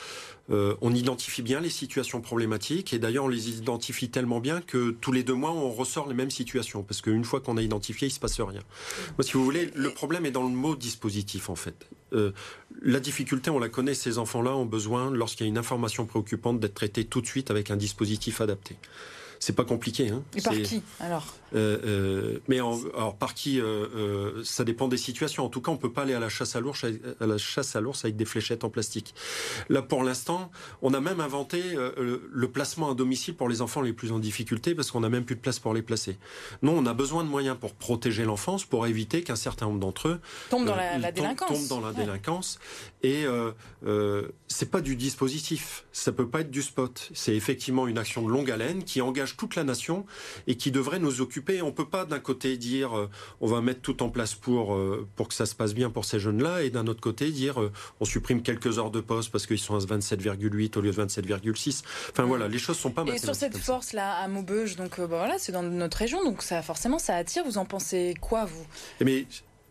Euh, 0.51 0.75
on 0.81 0.95
identifie 0.95 1.43
bien 1.43 1.61
les 1.61 1.71
situations 1.71 2.21
problématiques 2.21 2.93
et 2.93 2.99
d'ailleurs 2.99 3.25
on 3.25 3.29
les 3.29 3.51
identifie 3.51 4.11
tellement 4.11 4.41
bien 4.41 4.61
que 4.61 4.91
tous 5.01 5.13
les 5.13 5.23
deux 5.23 5.35
mois 5.35 5.53
on 5.53 5.71
ressort 5.71 6.09
les 6.09 6.15
mêmes 6.15 6.31
situations 6.31 6.83
parce 6.83 7.03
qu'une 7.03 7.25
fois 7.25 7.41
qu'on 7.41 7.57
a 7.57 7.63
identifié 7.63 8.09
il 8.09 8.11
se 8.11 8.19
passe 8.19 8.41
rien. 8.41 8.63
Moi, 9.19 9.25
si 9.25 9.33
vous 9.35 9.45
voulez, 9.45 9.71
le 9.75 9.91
problème 9.91 10.27
est 10.27 10.31
dans 10.31 10.43
le 10.43 10.49
mot 10.49 10.75
dispositif 10.75 11.51
en 11.51 11.57
fait. 11.57 11.89
Euh, 12.13 12.33
la 12.83 12.99
difficulté, 12.99 13.51
on 13.51 13.59
la 13.59 13.69
connaît, 13.69 13.95
ces 13.95 14.19
enfants-là 14.19 14.57
ont 14.57 14.67
besoin, 14.67 15.11
lorsqu'il 15.11 15.47
y 15.47 15.49
a 15.49 15.51
une 15.51 15.59
information 15.59 16.07
préoccupante, 16.07 16.59
d'être 16.59 16.75
traités 16.75 17.05
tout 17.05 17.21
de 17.21 17.27
suite 17.27 17.51
avec 17.51 17.71
un 17.71 17.77
dispositif 17.77 18.41
adapté 18.41 18.77
c'est 19.41 19.55
pas 19.55 19.65
compliqué. 19.65 20.11
Hein. 20.11 20.23
Et 20.37 20.43
par 20.43 20.53
qui 20.53 20.83
alors 21.01 21.27
euh, 21.55 21.79
euh, 21.85 22.39
Mais 22.47 22.59
alors 22.59 23.17
par 23.17 23.33
qui 23.33 23.59
euh, 23.59 24.45
Ça 24.45 24.65
dépend 24.65 24.87
des 24.87 24.99
situations. 24.99 25.47
En 25.47 25.49
tout 25.49 25.63
cas, 25.63 25.73
on 25.73 25.79
peut 25.79 25.91
pas 25.91 26.03
aller 26.03 26.13
à 26.13 26.21
la 26.21 26.29
chasse 26.29 26.57
à 26.57 26.61
l'ours 26.61 26.85
à 26.85 27.27
la 27.27 27.39
chasse 27.39 27.75
à 27.75 27.81
l'ours 27.81 28.05
avec 28.05 28.17
des 28.17 28.27
fléchettes 28.27 28.65
en 28.65 28.69
plastique. 28.69 29.15
Là, 29.71 29.81
pour 29.81 30.05
l'instant, 30.05 30.51
on 30.83 30.93
a 30.93 31.01
même 31.01 31.21
inventé 31.21 31.63
le 31.97 32.49
placement 32.51 32.91
à 32.91 32.95
domicile 32.95 33.35
pour 33.35 33.49
les 33.49 33.63
enfants 33.63 33.81
les 33.81 33.95
plus 33.95 34.13
en 34.13 34.19
difficulté 34.19 34.75
parce 34.75 34.91
qu'on 34.91 35.03
a 35.03 35.09
même 35.09 35.25
plus 35.25 35.37
de 35.37 35.41
place 35.41 35.59
pour 35.59 35.73
les 35.73 35.83
placer. 35.83 36.19
Non, 36.63 36.77
on 36.77 36.85
a 36.85 36.93
besoin 36.93 37.25
de 37.25 37.29
moyens 37.31 37.57
pour 37.59 37.73
protéger 37.73 38.25
l'enfance, 38.25 38.65
pour 38.67 38.87
éviter 38.87 39.23
qu'un 39.23 39.37
certain 39.37 39.67
nombre 39.67 39.81
d'entre 39.81 40.09
eux 40.09 40.21
tombent 40.51 40.67
dans 40.67 40.77
la, 40.77 41.11
délinquance. 41.11 41.49
Tombent 41.49 41.81
dans 41.81 41.87
la 41.87 41.95
délinquance. 41.95 42.59
Et 43.03 43.25
c'est 44.49 44.71
pas 44.71 44.83
du 44.83 44.97
dispositif, 44.97 45.85
ça 45.93 46.13
peut 46.13 46.29
pas 46.29 46.41
être 46.41 46.51
du 46.51 46.61
spot. 46.61 47.09
C'est 47.15 47.35
effectivement 47.35 47.87
une 47.87 47.97
action 47.97 48.23
de 48.23 48.29
longue 48.29 48.51
haleine 48.51 48.85
qui 48.85 49.01
engage 49.01 49.30
toute 49.37 49.57
la 49.57 49.65
nation 49.65 50.05
et 50.47 50.57
qui 50.57 50.71
devrait 50.71 50.99
nous 50.99 51.21
occuper. 51.21 51.63
On 51.63 51.73
peut 51.73 51.89
pas 51.89 52.05
d'un 52.05 52.19
côté 52.19 52.57
dire 52.57 52.97
euh, 52.97 53.11
on 53.41 53.47
va 53.47 53.61
mettre 53.61 53.81
tout 53.81 54.03
en 54.03 54.09
place 54.09 54.35
pour 54.35 54.75
euh, 54.75 55.07
pour 55.17 55.29
que 55.29 55.35
ça 55.35 55.47
se 55.47 55.55
passe 55.55 55.75
bien 55.75 55.91
pour 55.91 56.05
ces 56.05 56.21
jeunes-là 56.21 56.63
et 56.63 56.71
d'un 56.71 56.87
autre 56.87 57.01
côté 57.01 57.31
dire 57.31 57.61
euh, 57.61 57.73
on 58.01 58.05
supprime 58.05 58.43
quelques 58.43 58.79
heures 58.79 58.91
de 58.91 59.01
poste 59.01 59.31
parce 59.31 59.47
qu'ils 59.47 59.59
sont 59.59 59.75
à 59.75 59.79
27,8 59.79 60.79
au 60.79 60.81
lieu 60.81 60.93
de 60.93 61.03
27,6. 61.03 61.83
Enfin 62.11 62.25
voilà, 62.25 62.49
les 62.49 62.59
choses 62.59 62.79
sont 62.79 62.91
pas. 62.91 63.05
Et 63.07 63.19
sur 63.19 63.35
cette 63.35 63.57
force 63.57 63.93
là 63.93 64.15
à 64.15 64.29
Maubeuge, 64.29 64.77
donc 64.77 64.99
bah, 64.99 65.07
voilà, 65.07 65.39
c'est 65.39 65.53
dans 65.53 65.63
notre 65.63 65.97
région, 65.97 66.23
donc 66.25 66.43
ça 66.43 66.63
forcément 66.63 66.99
ça 66.99 67.17
attire. 67.17 67.45
Vous 67.45 67.59
en 67.59 67.65
pensez 67.65 68.15
quoi 68.21 68.45
vous? 68.45 68.67
Mais 69.01 69.27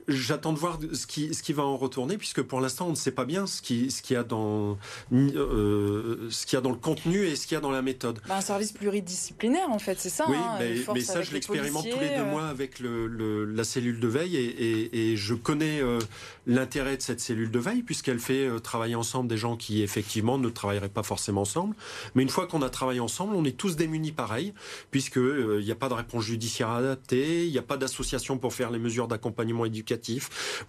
j'attends 0.10 0.52
de 0.54 0.60
voir 0.60 0.78
ce 0.94 1.08
qui, 1.08 1.34
ce 1.34 1.42
qui 1.44 1.54
va 1.54 1.64
en 1.64 1.78
retourner, 1.78 2.18
puisque 2.18 2.42
pour 2.42 2.60
l'instant, 2.62 2.88
on 2.88 2.92
ne 2.92 2.96
sait 2.96 3.12
pas 3.12 3.26
bien 3.26 3.48
ce 3.48 3.62
qui, 3.62 3.90
ce 3.92 4.02
qui 4.02 4.16
a 4.16 4.24
dans, 4.24 4.78
euh, 5.14 6.28
ce 6.30 6.46
qu'il 6.46 6.58
y 6.58 6.60
a 6.60 6.62
dans 6.62 6.72
le 6.72 6.76
contenu 6.78 7.26
et 7.26 7.36
ce 7.36 7.48
qu'il 7.48 7.56
y 7.56 7.58
a 7.58 7.62
dans 7.62 7.72
la 7.72 7.82
méthode. 7.82 8.20
Bah, 8.28 8.38
un 8.38 8.42
service 8.42 8.72
pluridisciplinaire, 8.72 9.70
en 9.70 9.80
fait, 9.80 10.00
c'est 10.00 10.10
ça. 10.10 10.26
Oui, 10.30 10.36
hein, 10.38 10.58
mais, 10.94 11.02
ça, 11.02 11.22
je 11.22 11.32
l'expérimente 11.32 11.88
tous 11.90 12.00
les 12.00 12.10
deux 12.10 12.16
euh, 12.22 12.26
mois 12.32 12.48
avec 12.48 12.80
le, 12.80 13.08
le- 13.08 13.46
la 13.46 13.64
cellule 13.64 14.00
de 14.00 14.08
veille 14.08 14.36
et, 14.36 14.46
et- 14.46 15.12
et 15.12 15.18
je 15.18 15.34
connais 15.34 15.82
euh, 15.82 16.00
l'intérêt 16.48 16.98
de 16.98 17.02
cette 17.02 17.20
cellule 17.20 17.52
de 17.52 17.60
veille 17.60 17.84
puisqu'elle 17.84 18.20
fait 18.20 18.48
euh, 18.48 18.60
travailler 18.60 18.96
ensemble 18.96 19.30
des 19.30 19.38
gens 19.38 19.56
qui 19.58 19.82
effectivement 19.82 20.38
ne 20.38 20.50
travailleraient 20.50 20.90
pas 20.90 21.04
forcément 21.04 21.42
ensemble. 21.42 21.76
Mais 22.16 22.24
une 22.24 22.30
fois 22.30 22.48
qu'on 22.48 22.62
a 22.62 22.70
travaillé 22.70 23.00
ensemble, 23.00 23.36
on 23.36 23.46
est 23.46 23.58
tous 23.58 23.76
démunis 23.76 24.12
pareil 24.12 24.54
puisque 24.92 25.18
euh, 25.18 25.58
il 25.60 25.66
n'y 25.66 25.72
a 25.72 25.76
pas 25.76 25.90
de 25.90 25.94
réponse 25.94 26.24
judiciaire 26.26 26.70
adaptée, 26.70 27.46
il 27.46 27.52
n'y 27.52 27.58
a 27.58 27.62
pas 27.64 27.78
d'association 27.78 28.38
pour 28.38 28.54
faire 28.54 28.72
les 28.72 28.80
mesures 28.80 29.08
d'accompagnement 29.08 29.66
éducatif. 29.66 29.99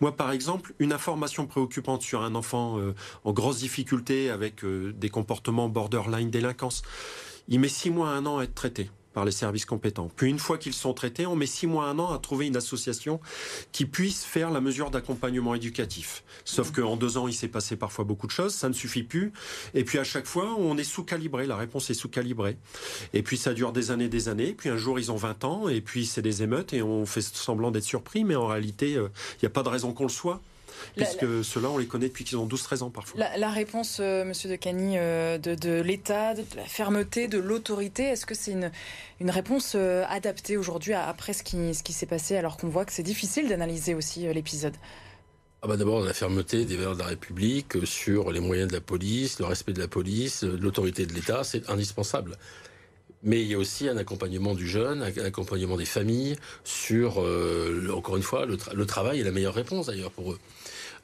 Moi, 0.01 0.17
par 0.17 0.33
exemple, 0.33 0.75
une 0.79 0.93
information 0.93 1.47
préoccupante 1.47 2.03
sur 2.03 2.23
un 2.23 2.35
enfant 2.35 2.79
euh, 2.79 2.95
en 3.25 3.33
grosse 3.33 3.59
difficulté 3.59 4.31
avec 4.31 4.65
euh, 4.65 4.93
des 4.93 5.09
comportements 5.09 5.69
borderline 5.69 6.31
délinquance, 6.31 6.83
il 7.49 7.61
met 7.61 7.69
six 7.69 7.91
mois 7.91 8.11
à 8.11 8.13
un 8.13 8.27
an 8.27 8.39
à 8.39 8.45
être 8.45 8.55
traité 8.55 8.91
par 9.13 9.25
les 9.25 9.33
services 9.33 9.65
compétents. 9.65 10.11
Puis 10.15 10.29
une 10.31 10.39
fois 10.39 10.59
qu'ils 10.59 10.75
sont 10.75 10.95
traités, 10.95 11.27
on 11.27 11.37
met 11.37 11.47
six 11.47 11.67
mois 11.67 11.87
un 11.87 11.99
an 11.99 12.13
à 12.13 12.19
trouver 12.19 12.47
une 12.47 12.57
association 12.57 13.21
qui 13.73 13.87
puisse 13.87 14.25
faire 14.25 14.51
la 14.51 14.61
mesure 14.61 14.91
d'accompagnement 14.91 15.55
éducatif. 15.55 16.23
Sauf 16.45 16.73
qu'en 16.73 16.97
deux 16.97 17.17
ans, 17.17 17.29
il 17.29 17.35
s'est 17.35 17.49
passé 17.49 17.77
parfois 17.77 18.05
beaucoup 18.05 18.27
de 18.27 18.33
choses, 18.33 18.55
ça 18.55 18.69
ne 18.69 18.75
suffit 18.75 19.03
plus. 19.03 19.33
Et 19.75 19.85
puis 19.85 19.99
à 19.99 20.05
chaque 20.05 20.27
fois, 20.27 20.55
on 20.59 20.77
est 20.79 20.85
sous-calibré, 20.85 21.47
la 21.47 21.57
réponse 21.57 21.91
est 21.91 21.95
sous-calibrée. 21.95 22.57
Et 23.13 23.23
puis 23.23 23.37
ça 23.37 23.55
dure 23.55 23.73
des 23.73 23.91
années, 23.91 24.09
des 24.09 24.29
années. 24.29 24.55
Puis 24.57 24.69
un 24.69 24.77
jour, 24.77 24.99
ils 24.99 25.11
ont 25.11 25.17
20 25.17 25.45
ans, 25.45 25.69
et 25.69 25.81
puis 25.81 26.07
c'est 26.07 26.23
des 26.23 26.43
émeutes, 26.43 26.73
et 26.73 26.83
on 26.83 27.07
fait 27.07 27.23
semblant 27.23 27.71
d'être 27.71 27.85
surpris, 27.85 28.25
mais 28.25 28.37
en 28.37 28.47
réalité, 28.47 28.97
euh, 28.97 29.09
il 29.35 29.45
n'y 29.45 29.47
a 29.47 29.51
pas 29.51 29.63
de 29.63 29.69
raison 29.69 29.93
qu'on 29.93 30.05
le 30.05 30.09
soit. 30.09 30.41
La- 30.97 31.05
Puisque 31.07 31.45
ceux-là, 31.45 31.69
on 31.71 31.79
les 31.79 31.87
connaît 31.87 32.09
depuis 32.09 32.25
qu'ils 32.25 32.39
ont 32.39 32.47
12-13 32.47 32.83
ans 32.83 32.91
parfois. 32.91 33.19
La, 33.21 33.37
la 33.37 33.51
réponse, 33.51 33.99
euh, 34.01 34.25
Monsieur 34.25 34.49
de 34.51 34.57
Cagny, 34.57 34.97
euh, 34.99 35.39
de, 35.39 35.55
de 35.55 35.81
l'État, 35.81 36.35
de 36.35 36.45
la 36.57 36.65
fermeté, 36.65 37.29
de 37.29 37.39
l'autorité, 37.39 38.05
est-ce 38.05 38.27
que 38.27 38.35
c'est 38.35 38.53
une, 38.53 38.71
une 39.21 39.31
réponse 39.31 39.73
euh, 39.77 40.05
adaptée 40.09 40.57
aujourd'hui 40.57 40.93
après 40.95 41.33
ce 41.33 41.43
qui, 41.43 41.75
ce 41.75 41.83
qui 41.83 41.93
s'est 41.93 42.07
passé, 42.07 42.37
alors 42.37 42.57
qu'on 42.57 42.69
voit 42.69 42.85
que 42.85 42.93
c'est 42.93 43.03
difficile 43.03 43.49
d'analyser 43.49 43.95
aussi 43.95 44.27
euh, 44.27 44.33
l'épisode? 44.33 44.75
Ah 45.63 45.67
bah 45.69 45.77
D'abord, 45.77 46.01
la 46.03 46.15
fermeté 46.15 46.65
des 46.65 46.77
valeurs 46.77 46.95
de 46.95 47.01
la 47.01 47.07
République 47.07 47.77
euh, 47.77 47.85
sur 47.85 48.33
les 48.33 48.41
moyens 48.41 48.69
de 48.69 48.75
la 48.75 48.81
police, 48.81 49.39
le 49.39 49.45
respect 49.45 49.75
de 49.75 49.81
la 49.81 49.89
police, 49.89 50.43
euh, 50.45 50.57
l'autorité 50.59 51.05
de 51.05 51.13
l'État, 51.13 51.45
c'est 51.45 51.69
indispensable. 51.69 52.37
Mais 53.23 53.43
il 53.43 53.49
y 53.49 53.55
a 53.55 53.59
aussi 53.59 53.87
un 53.87 53.99
accompagnement 53.99 54.55
du 54.55 54.67
jeune, 54.67 55.03
un 55.03 55.25
accompagnement 55.27 55.77
des 55.77 55.85
familles 55.85 56.37
sur, 56.65 57.21
euh, 57.21 57.91
encore 57.95 58.17
une 58.17 58.23
fois, 58.23 58.47
le, 58.47 58.57
tra- 58.57 58.73
le 58.75 58.87
travail 58.87 59.21
est 59.21 59.25
la 59.25 59.31
meilleure 59.33 59.53
réponse 59.53 59.89
d'ailleurs 59.89 60.11
pour 60.13 60.33
eux. 60.33 60.39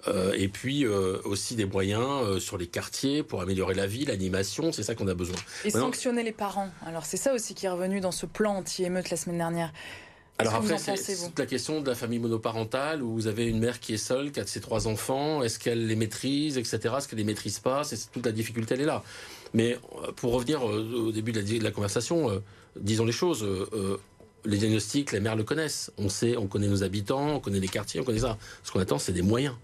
Euh, 0.08 0.32
et 0.36 0.48
puis 0.48 0.84
euh, 0.84 1.18
aussi 1.24 1.56
des 1.56 1.64
moyens 1.64 2.02
euh, 2.22 2.38
sur 2.38 2.58
les 2.58 2.66
quartiers 2.66 3.22
pour 3.22 3.40
améliorer 3.40 3.74
la 3.74 3.86
vie, 3.86 4.04
l'animation, 4.04 4.70
c'est 4.70 4.82
ça 4.82 4.94
qu'on 4.94 5.08
a 5.08 5.14
besoin. 5.14 5.36
Et 5.64 5.68
Maintenant- 5.68 5.86
sanctionner 5.86 6.22
les 6.22 6.32
parents. 6.32 6.68
Alors 6.86 7.04
c'est 7.06 7.16
ça 7.16 7.32
aussi 7.32 7.54
qui 7.54 7.66
est 7.66 7.70
revenu 7.70 8.00
dans 8.00 8.12
ce 8.12 8.26
plan 8.26 8.56
anti-émeute 8.56 9.10
la 9.10 9.16
semaine 9.16 9.38
dernière. 9.38 9.72
Alors 10.38 10.56
après, 10.56 10.76
c'est 10.76 10.96
c'est 10.96 11.38
la 11.38 11.46
question 11.46 11.80
de 11.80 11.88
la 11.88 11.94
famille 11.94 12.18
monoparentale 12.18 13.02
où 13.02 13.14
vous 13.14 13.26
avez 13.26 13.46
une 13.46 13.58
mère 13.58 13.80
qui 13.80 13.94
est 13.94 13.96
seule, 13.96 14.32
qui 14.32 14.38
a 14.40 14.44
de 14.44 14.48
ses 14.48 14.60
trois 14.60 14.86
enfants. 14.86 15.42
Est-ce 15.42 15.58
qu'elle 15.58 15.86
les 15.86 15.96
maîtrise, 15.96 16.58
etc. 16.58 16.78
Est-ce 16.98 17.08
qu'elle 17.08 17.18
les 17.18 17.24
maîtrise 17.24 17.58
pas 17.58 17.84
C'est 17.84 17.96
toute 18.12 18.26
la 18.26 18.32
difficulté, 18.32 18.74
elle 18.74 18.82
est 18.82 18.84
là. 18.84 19.02
Mais 19.54 19.78
pour 20.16 20.32
revenir 20.32 20.62
au 20.62 21.10
début 21.10 21.32
de 21.32 21.40
la, 21.40 21.46
de 21.58 21.64
la 21.64 21.70
conversation, 21.70 22.28
euh, 22.30 22.40
disons 22.78 23.06
les 23.06 23.12
choses. 23.12 23.42
euh, 23.42 23.96
les 24.44 24.58
diagnostics, 24.58 25.10
les 25.10 25.20
maires 25.20 25.34
le 25.36 25.42
connaissent. 25.42 25.90
On 25.98 26.08
sait, 26.08 26.36
on 26.36 26.46
connaît 26.46 26.68
nos 26.68 26.84
habitants, 26.84 27.36
on 27.36 27.40
connaît 27.40 27.58
les 27.58 27.66
quartiers, 27.68 28.00
on 28.00 28.04
connaît 28.04 28.20
ça. 28.20 28.38
Ce 28.62 28.70
qu'on 28.70 28.78
attend, 28.78 28.98
c'est 28.98 29.12
des 29.12 29.22
moyens. 29.22 29.54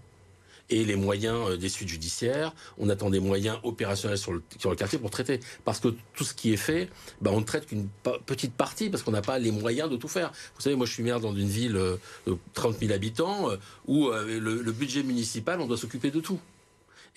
Et 0.69 0.85
les 0.85 0.95
moyens 0.95 1.49
euh, 1.49 1.57
des 1.57 1.69
suites 1.69 1.89
judiciaires, 1.89 2.53
on 2.77 2.89
attend 2.89 3.09
des 3.09 3.19
moyens 3.19 3.57
opérationnels 3.63 4.17
sur 4.17 4.31
le, 4.33 4.41
sur 4.57 4.69
le 4.69 4.75
quartier 4.75 4.97
pour 4.97 5.09
traiter. 5.09 5.39
Parce 5.65 5.79
que 5.79 5.89
tout 6.15 6.23
ce 6.23 6.33
qui 6.33 6.53
est 6.53 6.57
fait, 6.57 6.89
bah, 7.21 7.31
on 7.33 7.41
ne 7.41 7.45
traite 7.45 7.65
qu'une 7.67 7.87
petite 8.25 8.53
partie 8.53 8.89
parce 8.89 9.03
qu'on 9.03 9.11
n'a 9.11 9.21
pas 9.21 9.39
les 9.39 9.51
moyens 9.51 9.89
de 9.89 9.97
tout 9.97 10.07
faire. 10.07 10.31
Vous 10.55 10.61
savez, 10.61 10.75
moi 10.75 10.85
je 10.85 10.93
suis 10.93 11.03
maire 11.03 11.19
dans 11.19 11.35
une 11.35 11.49
ville 11.49 11.75
euh, 11.75 11.97
de 12.27 12.37
30 12.53 12.79
000 12.79 12.93
habitants 12.93 13.49
euh, 13.51 13.57
où 13.87 14.09
le, 14.09 14.39
le 14.39 14.71
budget 14.71 15.03
municipal, 15.03 15.59
on 15.59 15.67
doit 15.67 15.77
s'occuper 15.77 16.11
de 16.11 16.19
tout. 16.19 16.39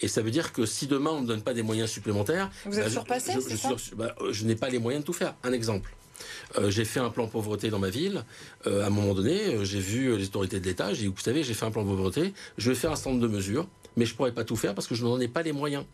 Et 0.01 0.09
ça 0.09 0.21
veut 0.21 0.31
dire 0.31 0.53
que 0.53 0.67
si 0.67 0.87
demain 0.87 1.11
on 1.11 1.23
ne 1.23 1.27
donne 1.27 1.43
pas 1.43 1.55
des 1.55 1.63
moyens 1.63 1.89
supplémentaires, 1.91 2.51
Vous 2.67 2.79
êtes 2.79 2.87
bah, 2.87 2.91
surpassé, 2.91 3.33
je, 3.33 3.57
je 3.57 3.95
bah, 3.95 4.15
je 4.31 4.45
n'ai 4.45 4.57
pas 4.57 4.69
les 4.69 4.79
moyens 4.79 5.03
de 5.03 5.07
tout 5.07 5.13
faire. 5.13 5.35
Un 5.43 5.53
exemple. 5.53 5.95
Euh, 6.59 6.71
j'ai 6.71 6.85
fait 6.85 7.01
un 7.01 7.11
plan 7.11 7.27
pauvreté 7.27 7.71
dans 7.71 7.79
ma 7.79 7.91
ville. 7.91 8.25
Euh, 8.67 8.85
à 8.85 8.87
un 8.87 8.91
moment 8.91 9.15
donné, 9.15 9.55
euh, 9.55 9.65
j'ai 9.65 9.81
vu 9.81 10.17
les 10.17 10.27
autorités 10.27 10.61
de 10.61 10.65
l'État. 10.65 10.93
J'ai 10.95 11.03
dit, 11.03 11.07
vous 11.09 11.21
savez, 11.21 11.43
j'ai 11.43 11.55
fait 11.55 11.67
un 11.67 11.71
plan 11.71 11.85
pauvreté. 11.85 12.33
Je 12.59 12.71
vais 12.71 12.77
faire 12.77 12.93
un 12.93 13.11
nombre 13.11 13.21
de 13.21 13.29
mesures, 13.29 13.67
mais 13.97 14.07
je 14.07 14.15
pourrais 14.15 14.33
pas 14.33 14.45
tout 14.45 14.57
faire 14.57 14.75
parce 14.75 14.87
que 14.87 14.95
je 14.95 15.05
n'en 15.05 15.21
ai 15.21 15.29
pas 15.29 15.43
les 15.43 15.53
moyens. 15.53 15.85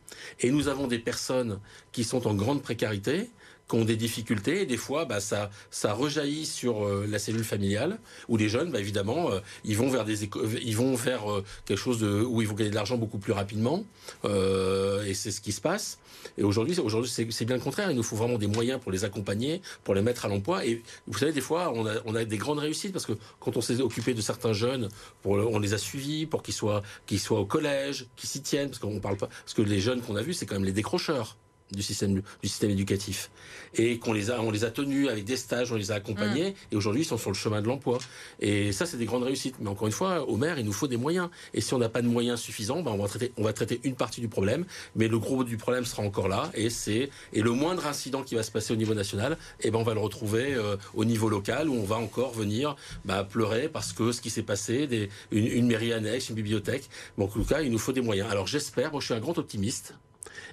Et 0.40 0.50
nous 0.50 0.68
avons 0.68 0.86
des 0.86 0.98
personnes 0.98 1.58
qui 1.92 2.04
sont 2.04 2.26
en 2.26 2.34
grande 2.34 2.62
précarité, 2.62 3.30
qui 3.72 3.78
ont 3.78 3.86
des 3.86 3.96
difficultés. 3.96 4.62
Et 4.62 4.66
des 4.66 4.76
fois, 4.76 5.06
bah, 5.06 5.20
ça, 5.20 5.50
ça 5.70 5.94
rejaillit 5.94 6.44
sur 6.44 6.84
euh, 6.84 7.06
la 7.08 7.18
cellule 7.18 7.44
familiale 7.44 7.98
où 8.28 8.36
les 8.36 8.50
jeunes, 8.50 8.70
bah, 8.70 8.80
évidemment, 8.80 9.32
euh, 9.32 9.40
ils 9.64 9.78
vont 9.78 9.88
vers 9.88 10.04
des, 10.04 10.24
éco- 10.24 10.44
ils 10.62 10.76
vont 10.76 10.94
vers 10.94 11.30
euh, 11.32 11.44
quelque 11.64 11.78
chose 11.78 11.98
de, 11.98 12.22
où 12.22 12.42
ils 12.42 12.48
vont 12.48 12.54
gagner 12.54 12.70
de 12.70 12.74
l'argent 12.74 12.98
beaucoup 12.98 13.18
plus 13.18 13.32
rapidement. 13.32 13.84
Euh, 14.26 15.04
et 15.04 15.14
c'est 15.14 15.30
ce 15.30 15.40
qui 15.40 15.52
se 15.52 15.60
passe. 15.62 15.98
Et 16.36 16.44
aujourd'hui, 16.44 16.78
aujourd'hui, 16.80 17.10
c'est 17.10 17.44
bien 17.46 17.56
le 17.56 17.62
contraire. 17.62 17.90
Il 17.90 17.96
nous 17.96 18.02
faut 18.02 18.16
vraiment 18.16 18.36
des 18.36 18.46
moyens 18.46 18.78
pour 18.78 18.92
les 18.92 19.04
accompagner, 19.04 19.62
pour 19.84 19.94
les 19.94 20.02
mettre 20.02 20.26
à 20.26 20.28
l'emploi. 20.28 20.66
Et 20.66 20.82
vous 21.06 21.18
savez, 21.18 21.32
des 21.32 21.40
fois, 21.40 21.72
on 21.74 21.86
a, 21.86 21.94
on 22.04 22.14
a 22.14 22.24
des 22.24 22.36
grandes 22.36 22.58
réussites 22.58 22.92
parce 22.92 23.06
que 23.06 23.14
quand 23.40 23.56
on 23.56 23.62
s'est 23.62 23.80
occupé 23.80 24.12
de 24.12 24.20
certains 24.20 24.52
jeunes, 24.52 24.88
pour, 25.22 25.32
on 25.32 25.58
les 25.58 25.72
a 25.72 25.78
suivis 25.78 26.26
pour 26.26 26.42
qu'ils 26.42 26.54
soient, 26.54 26.82
qu'ils 27.06 27.20
soient 27.20 27.40
au 27.40 27.46
collège, 27.46 28.06
qu'ils 28.16 28.28
s'y 28.28 28.42
tiennent, 28.42 28.68
parce 28.68 28.80
qu'on 28.80 29.00
parle 29.00 29.16
pas, 29.16 29.28
parce 29.28 29.54
que 29.54 29.62
les 29.62 29.80
jeunes 29.80 30.02
qu'on 30.02 30.16
a 30.16 30.22
vus, 30.22 30.34
c'est 30.34 30.46
quand 30.46 30.56
même 30.56 30.64
les 30.66 30.72
décrocheurs 30.72 31.38
du 31.72 31.82
système 31.82 32.14
du 32.14 32.48
système 32.48 32.70
éducatif. 32.70 33.30
Et 33.74 33.98
qu'on 33.98 34.12
les 34.12 34.30
a 34.30 34.40
on 34.40 34.50
les 34.50 34.64
a 34.64 34.70
tenus 34.70 35.08
avec 35.08 35.24
des 35.24 35.36
stages 35.36 35.72
on 35.72 35.76
les 35.76 35.90
a 35.90 35.94
accompagnés 35.94 36.54
et 36.70 36.76
aujourd'hui 36.76 37.02
ils 37.02 37.06
sont 37.06 37.18
sur 37.18 37.30
le 37.30 37.36
chemin 37.36 37.62
de 37.62 37.66
l'emploi. 37.66 37.98
Et 38.40 38.72
ça 38.72 38.86
c'est 38.86 38.96
des 38.96 39.06
grandes 39.06 39.22
réussites. 39.24 39.56
Mais 39.60 39.68
encore 39.68 39.86
une 39.86 39.92
fois 39.92 40.28
au 40.28 40.36
maire 40.36 40.58
il 40.58 40.64
nous 40.64 40.72
faut 40.72 40.88
des 40.88 40.96
moyens. 40.96 41.28
Et 41.54 41.60
si 41.60 41.74
on 41.74 41.78
n'a 41.78 41.88
pas 41.88 42.02
de 42.02 42.08
moyens 42.08 42.40
suffisants 42.40 42.82
ben 42.82 42.92
on 42.92 42.98
va 42.98 43.08
traiter 43.08 43.32
on 43.36 43.44
va 43.44 43.52
traiter 43.52 43.80
une 43.84 43.94
partie 43.94 44.20
du 44.20 44.28
problème. 44.28 44.64
Mais 44.96 45.08
le 45.08 45.18
gros 45.18 45.44
du 45.44 45.56
problème 45.56 45.84
sera 45.84 46.02
encore 46.02 46.28
là. 46.28 46.50
Et 46.54 46.70
c'est 46.70 47.10
et 47.32 47.42
le 47.42 47.50
moindre 47.50 47.86
incident 47.86 48.22
qui 48.22 48.34
va 48.34 48.42
se 48.42 48.50
passer 48.50 48.72
au 48.72 48.76
niveau 48.76 48.94
national 48.94 49.38
et 49.60 49.70
ben 49.70 49.78
on 49.78 49.82
va 49.82 49.94
le 49.94 50.00
retrouver 50.00 50.54
euh, 50.54 50.76
au 50.94 51.04
niveau 51.04 51.28
local 51.28 51.68
où 51.68 51.74
on 51.74 51.84
va 51.84 51.96
encore 51.96 52.32
venir 52.32 52.76
bah, 53.04 53.24
pleurer 53.24 53.68
parce 53.68 53.92
que 53.92 54.12
ce 54.12 54.20
qui 54.20 54.30
s'est 54.30 54.42
passé 54.42 54.86
des, 54.86 55.08
une, 55.30 55.46
une 55.46 55.66
mairie 55.66 55.92
annexe 55.92 56.28
une 56.28 56.36
bibliothèque. 56.36 56.88
Mais 57.16 57.24
en 57.24 57.28
tout 57.28 57.44
cas 57.44 57.62
il 57.62 57.70
nous 57.70 57.78
faut 57.78 57.92
des 57.92 58.00
moyens. 58.00 58.30
Alors 58.30 58.46
j'espère 58.46 58.90
moi 58.92 59.00
je 59.00 59.06
suis 59.06 59.14
un 59.14 59.20
grand 59.20 59.38
optimiste 59.38 59.94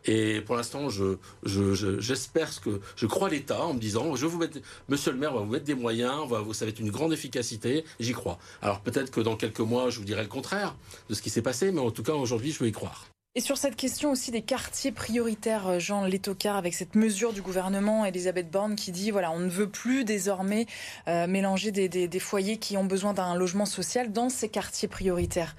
et 0.05 0.41
pour 0.41 0.55
l'instant, 0.55 0.89
je, 0.89 1.17
je, 1.43 1.73
je- 1.73 1.99
j'espère 1.99 2.51
ce 2.51 2.59
que 2.59 2.81
je 2.95 3.05
crois 3.05 3.29
l'État 3.29 3.61
en 3.63 3.73
me 3.73 3.79
disant, 3.79 4.15
je 4.15 4.25
vous 4.25 4.39
Monsieur 4.87 5.11
le 5.11 5.17
Maire, 5.17 5.33
va 5.33 5.41
vous 5.41 5.51
mettre 5.51 5.65
des 5.65 5.75
moyens, 5.75 6.13
on 6.23 6.25
va, 6.25 6.43
ça 6.53 6.65
va 6.65 6.69
être 6.69 6.79
une 6.79 6.91
grande 6.91 7.13
efficacité. 7.13 7.83
J'y 7.99 8.13
crois. 8.13 8.39
Alors 8.61 8.79
peut-être 8.81 9.11
que 9.11 9.21
dans 9.21 9.35
quelques 9.35 9.59
mois, 9.59 9.89
je 9.89 9.99
vous 9.99 10.05
dirai 10.05 10.21
le 10.23 10.27
contraire 10.29 10.75
de 11.09 11.13
ce 11.13 11.21
qui 11.21 11.29
s'est 11.29 11.41
passé, 11.41 11.71
mais 11.71 11.81
en 11.81 11.91
tout 11.91 12.03
cas 12.03 12.13
aujourd'hui, 12.13 12.51
je 12.51 12.59
veux 12.59 12.69
y 12.69 12.71
croire. 12.71 13.07
Et 13.35 13.41
sur 13.41 13.57
cette 13.57 13.75
question 13.75 14.11
aussi 14.11 14.31
des 14.31 14.41
quartiers 14.41 14.91
prioritaires, 14.91 15.67
euh, 15.67 15.79
Jean 15.79 16.03
Létocard, 16.03 16.57
avec 16.57 16.73
cette 16.73 16.95
mesure 16.95 17.31
du 17.31 17.43
gouvernement, 17.43 18.03
Elisabeth 18.03 18.49
Borne 18.49 18.75
qui 18.75 18.91
dit 18.91 19.11
voilà, 19.11 19.29
on 19.31 19.39
ne 19.39 19.49
veut 19.49 19.69
plus 19.69 20.03
désormais 20.03 20.65
euh, 21.07 21.27
mélanger 21.27 21.71
des 21.71 22.19
foyers 22.19 22.57
qui 22.57 22.75
ont 22.75 22.85
besoin 22.85 23.13
d'un 23.13 23.35
logement 23.35 23.65
social 23.67 24.11
dans 24.11 24.29
ces 24.29 24.49
quartiers 24.49 24.87
prioritaires. 24.87 25.55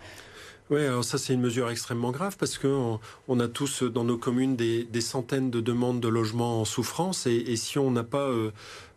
Oui, 0.71 0.85
alors 0.87 1.03
ça 1.05 1.19
c'est 1.19 1.35
une 1.35 1.41
mesure 1.41 1.69
extrêmement 1.69 2.13
grave 2.13 2.37
parce 2.39 2.57
que 2.57 2.69
on, 2.69 3.01
on 3.27 3.41
a 3.41 3.49
tous 3.49 3.83
euh, 3.83 3.91
dans 3.91 4.05
nos 4.05 4.17
communes 4.17 4.55
des, 4.55 4.85
des 4.85 5.01
centaines 5.01 5.51
de 5.51 5.61
demandes 5.61 6.01
de 6.01 6.07
logements 6.09 6.61
en 6.61 6.65
souffrance 6.65 7.27
et, 7.27 7.35
et 7.35 7.57
si 7.57 7.77
on 7.79 7.91
n'a 7.91 8.05
pas 8.05 8.29
euh, 8.29 8.53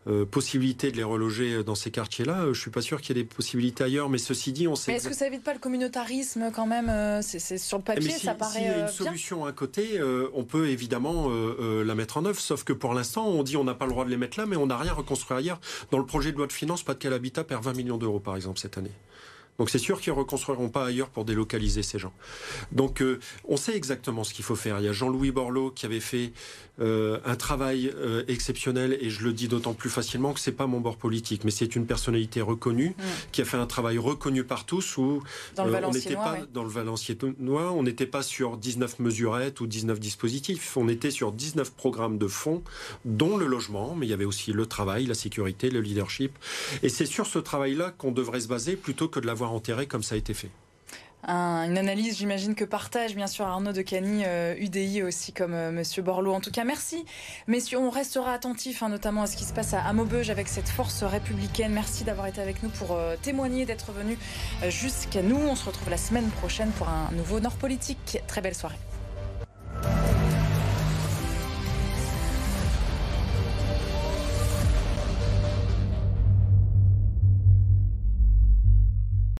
euh, 0.06 0.24
possibilité 0.26 0.92
de 0.92 0.98
les 0.98 1.04
reloger 1.04 1.64
dans 1.64 1.74
ces 1.76 1.90
quartiers-là, 1.90 2.42
euh, 2.44 2.54
je 2.54 2.60
suis 2.62 2.70
pas 2.70 2.82
sûr 2.82 3.02
qu'il 3.02 3.16
y 3.18 3.20
ait 3.20 3.24
des 3.24 3.28
possibilités 3.30 3.86
ailleurs. 3.86 4.10
Mais 4.10 4.18
ceci 4.20 4.52
dit, 4.52 4.68
on 4.68 4.76
sait. 4.76 4.92
Mais 4.92 4.98
est-ce 4.98 5.08
que 5.08 5.16
ça 5.16 5.26
évite 5.26 5.44
pas 5.44 5.54
le 5.54 5.60
communautarisme 5.60 6.52
quand 6.54 6.68
même 6.68 6.90
euh, 6.90 7.22
c'est, 7.24 7.58
sur 7.58 7.78
le 7.78 7.84
Eh, 7.84 7.86
papier, 7.88 8.08
mais 8.08 8.14
si- 8.20 8.26
ça 8.26 8.32
s'il 8.34 8.38
paraît 8.38 8.64
y 8.64 8.68
a 8.68 8.72
euh, 8.72 8.80
une 8.82 8.86
bien. 8.86 8.88
solution 8.94 9.46
à 9.46 9.52
côté, 9.54 9.98
euh, 10.00 10.28
on 10.36 10.44
peut 10.44 10.68
évidemment 10.68 11.30
euh, 11.30 11.56
euh, 11.60 11.84
la 11.86 11.96
mettre 11.96 12.18
en 12.18 12.26
œuvre. 12.26 12.40
Sauf 12.40 12.64
que 12.66 12.74
pour 12.74 12.94
l'instant, 12.94 13.26
on 13.28 13.42
dit 13.44 13.56
on 13.58 13.64
n'a 13.64 13.74
pas 13.74 13.86
le 13.86 13.92
droit 13.92 14.04
de 14.06 14.10
les 14.12 14.18
mettre 14.18 14.38
là, 14.38 14.46
mais 14.46 14.58
on 14.58 14.68
n'a 14.68 14.78
rien 14.78 14.94
reconstruit 14.94 15.38
ailleurs. 15.38 15.60
Dans 15.90 15.98
le 15.98 16.06
projet 16.06 16.34
de 16.34 16.38
loi 16.38 16.46
de 16.48 16.54
finances, 16.54 16.84
pas 16.84 16.94
de 16.94 17.00
quel 17.00 17.14
habitat 17.14 17.44
perd 17.46 17.64
20 17.64 17.74
millions 17.74 17.98
d'euros 17.98 18.20
par 18.20 18.36
exemple 18.36 18.60
cette 18.60 18.78
année. 18.78 18.92
Donc 19.60 19.70
c'est 19.70 19.80
sûr 19.80 20.02
qu'ils 20.02 20.14
ne 20.14 20.18
reconstruiront 20.20 20.70
pas 20.70 20.86
ailleurs 20.86 21.10
pour 21.10 21.26
délocaliser 21.26 21.84
ces 21.84 22.00
gens. 22.00 22.14
Donc 22.72 23.02
euh, 23.02 23.20
on 23.48 23.58
sait 23.58 23.76
exactement 23.76 24.24
ce 24.24 24.34
qu'il 24.34 24.46
faut 24.46 24.56
faire. 24.56 24.80
Il 24.80 24.86
y 24.86 24.90
a 24.90 24.94
Jean-Louis 24.94 25.32
Borloo 25.32 25.72
qui 25.72 25.86
avait 25.86 26.00
fait 26.00 26.34
euh, 26.80 27.20
un 27.26 27.36
travail 27.36 27.92
euh, 27.96 28.24
exceptionnel 28.28 28.98
et 29.00 29.10
je 29.10 29.24
le 29.24 29.34
dis 29.34 29.48
d'autant 29.48 29.74
plus 29.74 29.90
facilement 29.90 30.34
que 30.34 30.40
c'est 30.40 30.52
pas 30.52 30.68
mon 30.68 30.80
bord 30.80 30.98
politique, 30.98 31.44
mais 31.44 31.52
c'est 31.52 31.76
une 31.76 31.86
personnalité 31.86 32.42
reconnue 32.42 32.94
Mm. 32.98 33.04
qui 33.32 33.42
a 33.42 33.46
fait 33.46 33.58
un 33.58 33.66
travail 33.66 33.98
reconnu 33.98 34.44
par 34.44 34.66
tous 34.66 34.98
où 34.98 35.22
Dans 35.56 35.66
le 35.66 35.76
on 35.84 35.92
n'était 35.92 36.16
pas 36.16 36.34
ouais. 36.34 36.44
dans 36.54 36.64
le 36.64 36.70
Valenciennois, 36.70 37.72
on 37.72 37.84
n'était 37.84 38.06
pas 38.06 38.24
sur 38.24 38.58
19 38.58 39.00
mesurettes 39.00 39.60
ou 39.62 39.68
19 39.68 40.00
dispositifs, 40.00 40.78
on 40.78 40.88
était 40.88 41.12
sur 41.12 41.32
19 41.32 41.72
programmes 41.72 42.18
de 42.18 42.28
fonds, 42.28 42.64
dont 43.06 43.38
le 43.38 43.46
logement, 43.46 43.96
mais 43.96 44.06
il 44.06 44.10
y 44.10 44.14
avait 44.14 44.26
aussi 44.26 44.52
le 44.54 44.66
travail, 44.66 45.06
la 45.06 45.14
sécurité, 45.14 45.70
le 45.70 45.82
leadership. 45.82 46.38
Et 46.82 46.90
c'est 46.90 47.06
sur 47.06 47.26
ce 47.28 47.40
travail-là 47.40 47.92
qu'on 47.92 48.12
devrait 48.12 48.42
se 48.42 48.48
baser 48.48 48.76
plutôt 48.76 49.08
que 49.08 49.20
de 49.20 49.26
l'avoir 49.26 49.43
enterrer 49.52 49.88
comme 49.88 50.04
ça 50.04 50.16
a 50.16 50.18
été 50.18 50.34
fait 50.34 50.50
une 51.28 51.78
analyse, 51.78 52.18
j'imagine, 52.18 52.56
que 52.56 52.66
partage 52.66 53.16
bien 53.16 53.28
sûr 53.28 53.46
Arnaud 53.46 53.72
de 53.72 53.82
Cani, 53.82 54.24
UDI 54.58 55.02
euh, 55.02 55.08
aussi, 55.08 55.32
comme. 55.34 55.54
Euh, 55.54 55.72
Monsieur 55.72 56.02
Borloo. 56.02 56.34
En 56.34 56.42
tout 56.42 56.52
cas, 56.52 56.64
merci. 56.64 57.06
Messieurs, 57.48 57.80
on 57.80 57.90
restera 57.90 58.34
attentifs, 58.34 58.84
hein, 58.84 58.90
notamment 58.90 59.24
à 59.24 59.28
ce 59.28 59.38
qui 59.38 59.44
se 59.44 59.54
passe 59.54 59.74
à, 59.74 59.92
Maubeuge 59.94 60.30
avec 60.30 60.48
cette 60.48 60.70
force 60.70 61.04
républicaine. 61.04 61.72
Merci 61.72 62.04
d'avoir 62.04 62.28
été 62.28 62.42
avec 62.42 62.62
nous 62.64 62.70
pour 62.70 62.92
euh, 62.92 63.16
témoigner, 63.22 63.66
d'être 63.66 63.92
venu 63.92 64.18
jusqu'à 64.70 65.22
nous. 65.22 65.38
On 65.38 65.56
se 65.56 65.66
retrouve 65.66 65.90
la 65.90 65.98
semaine 65.98 66.30
prochaine 66.30 66.72
pour 66.72 66.90
un 66.90 67.10
nouveau 67.14 67.40
Nord 67.40 67.56
Politique. 67.56 68.20
Très 68.28 68.42
belle 68.42 68.56
soirée. 68.56 68.78